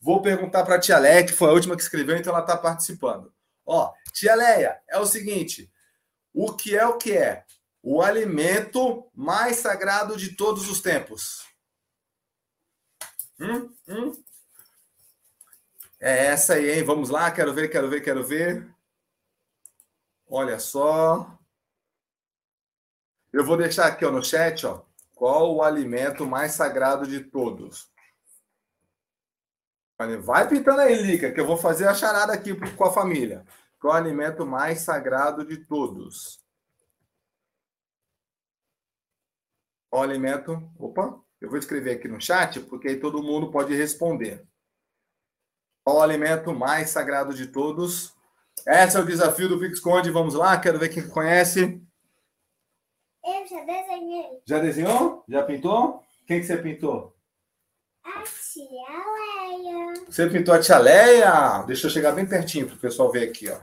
Vou 0.00 0.22
perguntar 0.22 0.64
para 0.64 0.76
a 0.76 0.80
tia 0.80 0.96
Leia, 0.96 1.26
que 1.26 1.32
foi 1.32 1.50
a 1.50 1.52
última 1.52 1.76
que 1.76 1.82
escreveu, 1.82 2.16
então 2.16 2.32
ela 2.32 2.42
está 2.42 2.56
participando. 2.56 3.32
Ó, 3.66 3.92
tia 4.14 4.36
Leia, 4.36 4.78
é 4.88 4.98
o 4.98 5.04
seguinte: 5.04 5.68
o 6.32 6.54
que 6.54 6.76
é 6.76 6.86
o 6.86 6.96
que 6.96 7.12
é? 7.12 7.44
O 7.90 8.02
alimento 8.02 9.10
mais 9.14 9.56
sagrado 9.56 10.14
de 10.14 10.36
todos 10.36 10.68
os 10.68 10.82
tempos. 10.82 11.48
Hum? 13.40 13.74
Hum? 13.88 14.24
É 15.98 16.26
essa 16.26 16.52
aí, 16.52 16.68
hein? 16.68 16.84
Vamos 16.84 17.08
lá, 17.08 17.30
quero 17.30 17.54
ver, 17.54 17.70
quero 17.70 17.88
ver, 17.88 18.02
quero 18.02 18.22
ver. 18.22 18.70
Olha 20.28 20.58
só. 20.58 21.34
Eu 23.32 23.42
vou 23.42 23.56
deixar 23.56 23.86
aqui 23.86 24.04
ó, 24.04 24.10
no 24.10 24.22
chat, 24.22 24.66
ó. 24.66 24.84
Qual 25.14 25.54
o 25.54 25.62
alimento 25.62 26.26
mais 26.26 26.52
sagrado 26.52 27.06
de 27.06 27.20
todos? 27.20 27.90
Vai 30.24 30.46
pintando 30.46 30.82
aí, 30.82 30.94
Lica, 30.94 31.32
que 31.32 31.40
eu 31.40 31.46
vou 31.46 31.56
fazer 31.56 31.88
a 31.88 31.94
charada 31.94 32.34
aqui 32.34 32.54
com 32.54 32.84
a 32.84 32.92
família. 32.92 33.46
Qual 33.80 33.94
o 33.94 33.96
alimento 33.96 34.44
mais 34.44 34.80
sagrado 34.80 35.42
de 35.42 35.56
todos? 35.56 36.38
Qual 36.38 36.46
o 39.92 40.02
alimento? 40.02 40.70
Opa, 40.78 41.18
eu 41.40 41.48
vou 41.48 41.58
escrever 41.58 41.92
aqui 41.96 42.08
no 42.08 42.20
chat, 42.20 42.60
porque 42.60 42.88
aí 42.88 43.00
todo 43.00 43.22
mundo 43.22 43.50
pode 43.50 43.74
responder. 43.74 44.46
Qual 45.84 45.98
o 45.98 46.02
alimento 46.02 46.52
mais 46.52 46.90
sagrado 46.90 47.32
de 47.32 47.46
todos? 47.46 48.14
Esse 48.66 48.96
é 48.96 49.00
o 49.00 49.06
desafio 49.06 49.48
do 49.48 49.58
Pixconde. 49.58 50.10
Vamos 50.10 50.34
lá, 50.34 50.58
quero 50.58 50.78
ver 50.78 50.90
quem 50.90 51.08
conhece. 51.08 51.80
Eu 53.24 53.46
já 53.46 53.64
desenhei. 53.64 54.42
Já 54.46 54.58
desenhou? 54.58 55.24
Já 55.28 55.42
pintou? 55.42 56.02
Quem 56.26 56.40
que 56.40 56.46
você 56.46 56.56
pintou? 56.58 57.16
A 58.04 58.22
tia 58.22 58.66
Leia. 59.14 59.94
Você 60.06 60.28
pintou 60.28 60.54
a 60.54 60.60
tia 60.60 60.78
Leia? 60.78 61.62
Deixa 61.62 61.86
eu 61.86 61.90
chegar 61.90 62.12
bem 62.12 62.26
pertinho 62.26 62.66
para 62.66 62.76
o 62.76 62.80
pessoal 62.80 63.10
ver 63.10 63.28
aqui, 63.28 63.48
ó. 63.48 63.58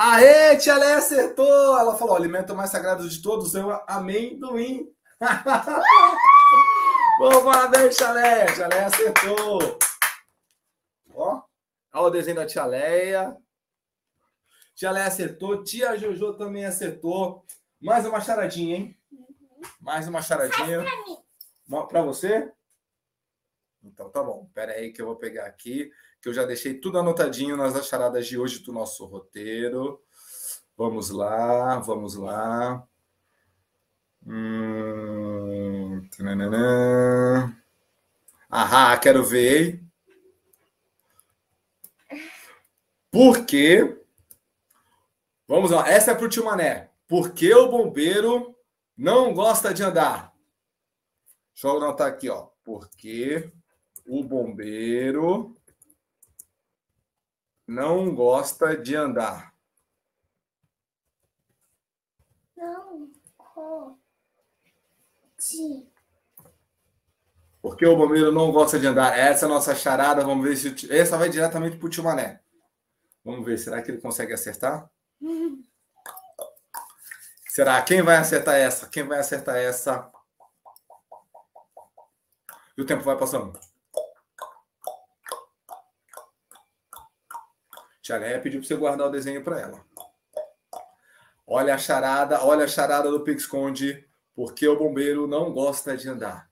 Aê, 0.00 0.56
tia 0.56 0.76
Leia 0.76 0.98
acertou! 0.98 1.76
Ela 1.76 1.96
falou: 1.96 2.14
o 2.14 2.16
alimento 2.16 2.54
mais 2.54 2.70
sagrado 2.70 3.08
de 3.08 3.20
todos 3.20 3.56
é 3.56 3.64
o 3.64 3.72
amendoim. 3.88 4.94
Bom, 7.18 7.44
parabéns, 7.44 7.96
tia 7.96 8.12
Leia. 8.12 8.54
Tia 8.54 8.68
Leia 8.68 8.86
acertou. 8.86 9.76
Ó, 11.12 11.42
olha 11.94 12.06
o 12.06 12.10
desenho 12.10 12.36
da 12.36 12.46
tia 12.46 12.64
Leia. 12.64 13.36
Tia 14.76 14.92
Leia 14.92 15.08
acertou. 15.08 15.64
Tia 15.64 15.96
Jojo 15.96 16.34
também 16.34 16.64
acertou. 16.64 17.44
Mais 17.80 18.06
uma 18.06 18.20
charadinha, 18.20 18.76
hein? 18.76 18.96
Mais 19.80 20.06
uma 20.06 20.22
charadinha. 20.22 20.84
Para 21.88 22.02
você? 22.02 22.48
Então 23.82 24.08
tá 24.10 24.22
bom. 24.22 24.48
Pera 24.54 24.74
aí 24.74 24.92
que 24.92 25.02
eu 25.02 25.06
vou 25.06 25.16
pegar 25.16 25.46
aqui, 25.46 25.90
que 26.20 26.28
eu 26.28 26.34
já 26.34 26.44
deixei 26.44 26.74
tudo 26.74 26.98
anotadinho 26.98 27.56
nas 27.56 27.86
charadas 27.86 28.26
de 28.26 28.38
hoje 28.38 28.60
do 28.60 28.72
nosso 28.72 29.04
roteiro. 29.04 30.02
Vamos 30.76 31.10
lá, 31.10 31.78
vamos 31.78 32.14
lá. 32.14 32.86
Hum... 34.26 36.08
Ahá, 38.50 38.96
quero 38.98 39.24
ver. 39.24 39.82
Por 43.10 43.44
quê? 43.44 44.00
Vamos 45.46 45.70
lá, 45.70 45.88
essa 45.88 46.12
é 46.12 46.14
para 46.14 46.26
o 46.26 46.28
tio 46.28 46.44
Mané. 46.44 46.90
Por 47.06 47.32
que 47.32 47.52
o 47.54 47.70
bombeiro 47.70 48.54
não 48.96 49.32
gosta 49.32 49.72
de 49.72 49.82
andar? 49.82 50.34
Deixa 51.54 51.68
eu 51.68 51.76
anotar 51.78 52.06
aqui, 52.06 52.28
ó. 52.28 52.48
Porque 52.62 53.50
o 54.06 54.22
bombeiro 54.22 55.57
não 57.68 58.14
gosta 58.14 58.74
de 58.74 58.96
andar. 58.96 59.54
Não 62.56 63.10
de. 65.38 65.86
Porque 67.60 67.86
o 67.86 67.96
bombeiro 67.96 68.32
não 68.32 68.50
gosta 68.50 68.78
de 68.78 68.86
andar. 68.86 69.16
Essa 69.16 69.44
é 69.44 69.46
a 69.46 69.52
nossa 69.52 69.74
charada. 69.74 70.24
Vamos 70.24 70.44
ver 70.44 70.56
se. 70.56 70.92
Essa 70.92 71.18
vai 71.18 71.28
diretamente 71.28 71.76
para 71.76 71.86
o 71.86 71.90
tio 71.90 72.02
Mané. 72.02 72.40
Vamos 73.22 73.44
ver. 73.44 73.58
Será 73.58 73.82
que 73.82 73.90
ele 73.90 74.00
consegue 74.00 74.32
acertar? 74.32 74.90
Será? 77.48 77.82
Quem 77.82 78.02
vai 78.02 78.16
acertar 78.16 78.54
essa? 78.54 78.88
Quem 78.88 79.02
vai 79.02 79.18
acertar 79.18 79.56
essa? 79.56 80.10
E 82.76 82.82
o 82.82 82.86
tempo 82.86 83.02
vai 83.02 83.18
passando. 83.18 83.58
Tia 88.08 88.16
Leia 88.16 88.40
pediu 88.40 88.60
para 88.60 88.66
você 88.66 88.74
guardar 88.74 89.06
o 89.06 89.10
desenho 89.10 89.44
para 89.44 89.60
ela. 89.60 89.84
Olha 91.46 91.74
a 91.74 91.78
charada, 91.78 92.42
olha 92.42 92.64
a 92.64 92.68
charada 92.68 93.10
do 93.10 93.22
Pixconde, 93.22 94.08
porque 94.34 94.66
o 94.66 94.78
bombeiro 94.78 95.26
não 95.26 95.52
gosta 95.52 95.94
de 95.94 96.08
andar. 96.08 96.50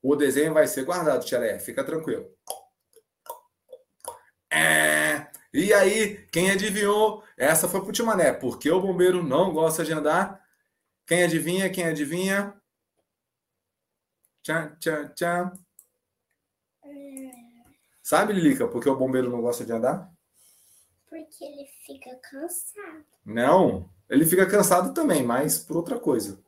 O 0.00 0.14
desenho 0.14 0.54
vai 0.54 0.68
ser 0.68 0.84
guardado, 0.84 1.24
Tia 1.24 1.40
Leia, 1.40 1.58
fica 1.58 1.82
tranquilo. 1.82 2.32
É... 4.48 5.26
E 5.52 5.74
aí, 5.74 6.24
quem 6.28 6.52
adivinhou? 6.52 7.24
Essa 7.36 7.68
foi 7.68 7.80
pro 7.80 7.90
Timané, 7.90 8.32
porque 8.32 8.70
o 8.70 8.80
bombeiro 8.80 9.24
não 9.24 9.52
gosta 9.52 9.84
de 9.84 9.92
andar. 9.92 10.40
Quem 11.04 11.24
adivinha? 11.24 11.68
Quem 11.68 11.86
adivinha? 11.86 12.54
Tchau, 14.44 14.76
tchau, 14.78 15.08
tchau. 15.12 15.65
Sabe, 18.02 18.32
Lilica, 18.32 18.68
por 18.68 18.82
que 18.82 18.88
o 18.88 18.96
bombeiro 18.96 19.30
não 19.30 19.40
gosta 19.40 19.64
de 19.64 19.72
andar? 19.72 20.10
Porque 21.08 21.44
ele 21.44 21.66
fica 21.84 22.14
cansado. 22.30 23.04
Não, 23.24 23.88
ele 24.08 24.24
fica 24.24 24.46
cansado 24.46 24.94
também, 24.94 25.22
mas 25.24 25.58
por 25.58 25.76
outra 25.76 25.98
coisa. 25.98 26.38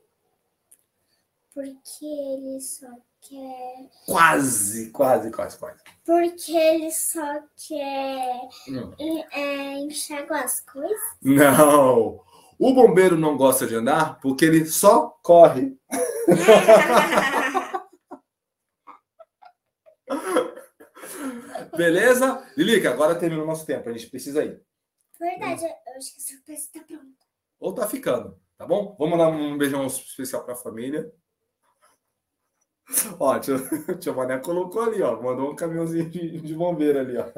Porque 1.53 2.05
ele 2.05 2.61
só 2.61 2.87
quer. 3.21 3.91
Quase, 4.07 4.91
quase, 4.91 5.31
quase, 5.33 5.59
quase. 5.59 5.79
Porque 6.05 6.57
ele 6.57 6.93
só 6.93 7.41
quer 7.69 8.49
Hum. 8.69 8.95
é, 9.33 9.79
enxaguar 9.81 10.45
as 10.45 10.61
coisas. 10.61 10.97
Não! 11.21 12.21
O 12.61 12.75
bombeiro 12.75 13.17
não 13.17 13.37
gosta 13.37 13.67
de 13.67 13.75
andar 13.75 14.21
porque 14.21 14.45
ele 14.45 14.65
só 14.67 15.09
corre. 15.23 15.77
Beleza? 21.79 22.45
Lilica, 22.57 22.91
agora 22.91 23.15
terminou 23.15 23.45
o 23.45 23.47
nosso 23.47 23.65
tempo. 23.65 23.89
A 23.89 23.93
gente 23.93 24.11
precisa 24.11 24.45
ir. 24.45 24.61
Verdade, 25.19 25.65
eu 25.65 25.97
acho 25.97 26.13
que 26.13 26.21
a 26.21 26.25
surpresa 26.25 26.63
está 26.63 26.81
pronta. 26.83 27.25
Ou 27.61 27.75
tá 27.75 27.89
ficando, 27.89 28.37
tá 28.57 28.67
bom? 28.67 28.97
Vamos 28.99 29.17
mandar 29.17 29.29
um 29.29 29.57
beijão 29.57 29.87
especial 29.87 30.45
pra 30.45 30.57
família. 30.57 31.13
Ó, 33.21 33.39
tio, 33.39 33.57
tio 34.01 34.15
Mané 34.15 34.39
colocou 34.39 34.83
ali, 34.83 35.01
ó. 35.03 35.21
Mandou 35.23 35.53
um 35.53 35.57
caminhãozinho 35.57 36.11
de, 36.11 36.41
de 36.41 36.55
bombeiro 36.55 36.99
ali, 36.99 37.17
ó. 37.17 37.31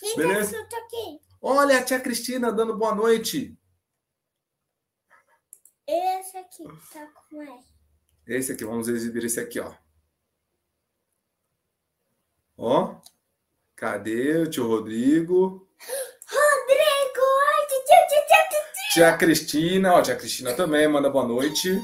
Quem 0.00 0.16
Beleza. 0.16 0.64
tá 0.68 0.78
aqui? 0.78 1.20
Olha 1.40 1.78
a 1.78 1.82
tia 1.82 1.98
Cristina 1.98 2.52
dando 2.52 2.76
boa 2.76 2.94
noite. 2.94 3.58
Esse 5.86 6.36
aqui 6.36 6.64
tá 6.92 7.06
com 7.30 7.42
R. 7.42 7.64
Esse 8.26 8.52
aqui, 8.52 8.64
vamos 8.64 8.86
exibir 8.88 9.24
esse 9.24 9.40
aqui, 9.40 9.58
ó. 9.58 9.74
Ó. 12.58 12.96
Cadê 13.76 14.38
o 14.38 14.50
tio 14.50 14.66
Rodrigo? 14.66 15.68
Rodrigo! 16.26 17.24
Ai, 17.46 17.66
tchu, 17.66 17.78
tchu, 17.86 17.94
tchu, 18.08 18.26
tchu. 18.50 18.94
Tia 18.94 19.16
Cristina, 19.16 19.94
ó, 19.94 20.02
tia 20.02 20.16
Cristina 20.16 20.52
também 20.54 20.88
manda 20.88 21.08
boa 21.08 21.24
noite. 21.24 21.80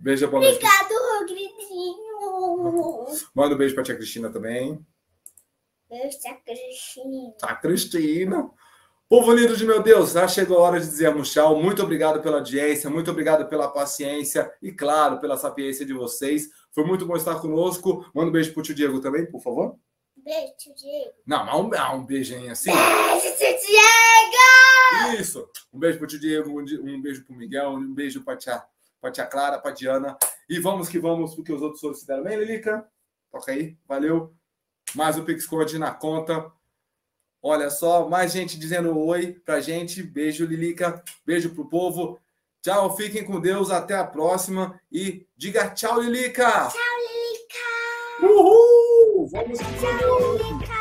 Beijo, 0.00 0.28
boa 0.28 0.42
noite. 0.42 0.56
Obrigado, 0.56 0.92
Rodriguinho. 1.20 3.06
Manda 3.32 3.54
um 3.54 3.58
beijo 3.58 3.76
pra 3.76 3.84
tia 3.84 3.94
Cristina 3.94 4.28
também. 4.28 4.84
Beijo, 5.88 6.18
tia 6.18 6.34
Cristina. 6.34 7.32
Tá, 7.38 7.54
Cristina. 7.54 8.50
Povo 9.08 9.32
lindo 9.32 9.56
de 9.56 9.64
meu 9.64 9.80
Deus, 9.80 10.12
já 10.12 10.26
chegou 10.26 10.58
a 10.58 10.62
hora 10.62 10.80
de 10.80 10.86
dizermos 10.86 11.30
tchau. 11.30 11.62
Muito 11.62 11.80
obrigado 11.82 12.20
pela 12.20 12.38
audiência, 12.38 12.90
muito 12.90 13.12
obrigado 13.12 13.48
pela 13.48 13.68
paciência 13.68 14.52
e, 14.60 14.72
claro, 14.72 15.20
pela 15.20 15.36
sapiência 15.36 15.86
de 15.86 15.92
vocês. 15.92 16.48
Foi 16.74 16.84
muito 16.84 17.06
bom 17.06 17.16
estar 17.16 17.40
conosco. 17.40 18.04
Manda 18.12 18.28
um 18.28 18.32
beijo 18.32 18.52
pro 18.52 18.62
tio 18.62 18.74
Diego 18.74 19.00
também, 19.00 19.24
por 19.24 19.40
favor. 19.40 19.78
Beijo, 20.16 20.54
tio 20.58 20.74
Diego. 20.74 21.12
Não, 21.24 21.44
mas 21.44 21.54
um, 21.54 21.70
ah, 21.76 21.94
um 21.94 22.04
beijinho 22.04 22.50
assim. 22.50 22.72
Beijo, 22.72 23.36
tio 23.38 23.66
Diego! 23.66 25.20
Isso! 25.20 25.48
Um 25.72 25.78
beijo 25.78 25.98
pro 25.98 26.06
tio 26.08 26.18
Diego, 26.18 26.50
um 26.60 27.00
beijo 27.00 27.24
pro 27.24 27.34
Miguel, 27.34 27.70
um 27.70 27.94
beijo 27.94 28.24
pra 28.24 28.36
tia, 28.36 28.60
pra 29.00 29.12
tia 29.12 29.24
Clara, 29.24 29.58
pra 29.58 29.70
Diana. 29.70 30.18
E 30.48 30.58
vamos 30.58 30.88
que 30.88 30.98
vamos, 30.98 31.34
porque 31.34 31.52
os 31.52 31.62
outros 31.62 32.04
deram 32.04 32.24
bem, 32.24 32.38
Lilica. 32.38 32.84
Toca 33.30 33.52
aí, 33.52 33.76
valeu. 33.86 34.34
Mais 34.94 35.16
um 35.16 35.24
Pix 35.24 35.46
Code 35.46 35.78
na 35.78 35.92
conta. 35.92 36.50
Olha 37.40 37.70
só, 37.70 38.08
mais 38.08 38.32
gente 38.32 38.58
dizendo 38.58 38.98
oi 38.98 39.32
pra 39.44 39.60
gente. 39.60 40.02
Beijo, 40.02 40.44
Lilica. 40.44 41.04
Beijo 41.24 41.54
pro 41.54 41.68
povo. 41.68 42.18
Tchau, 42.64 42.96
fiquem 42.96 43.22
com 43.22 43.38
Deus. 43.38 43.70
Até 43.70 43.94
a 43.94 44.04
próxima. 44.04 44.80
E 44.90 45.26
diga 45.36 45.68
tchau, 45.68 46.00
Lilica. 46.00 46.70
Tchau, 46.70 46.80
Lilica! 46.98 48.22
Uhul! 48.22 49.28
Vamos 49.30 49.58
Tchau! 49.58 50.32
Lilica! 50.38 50.73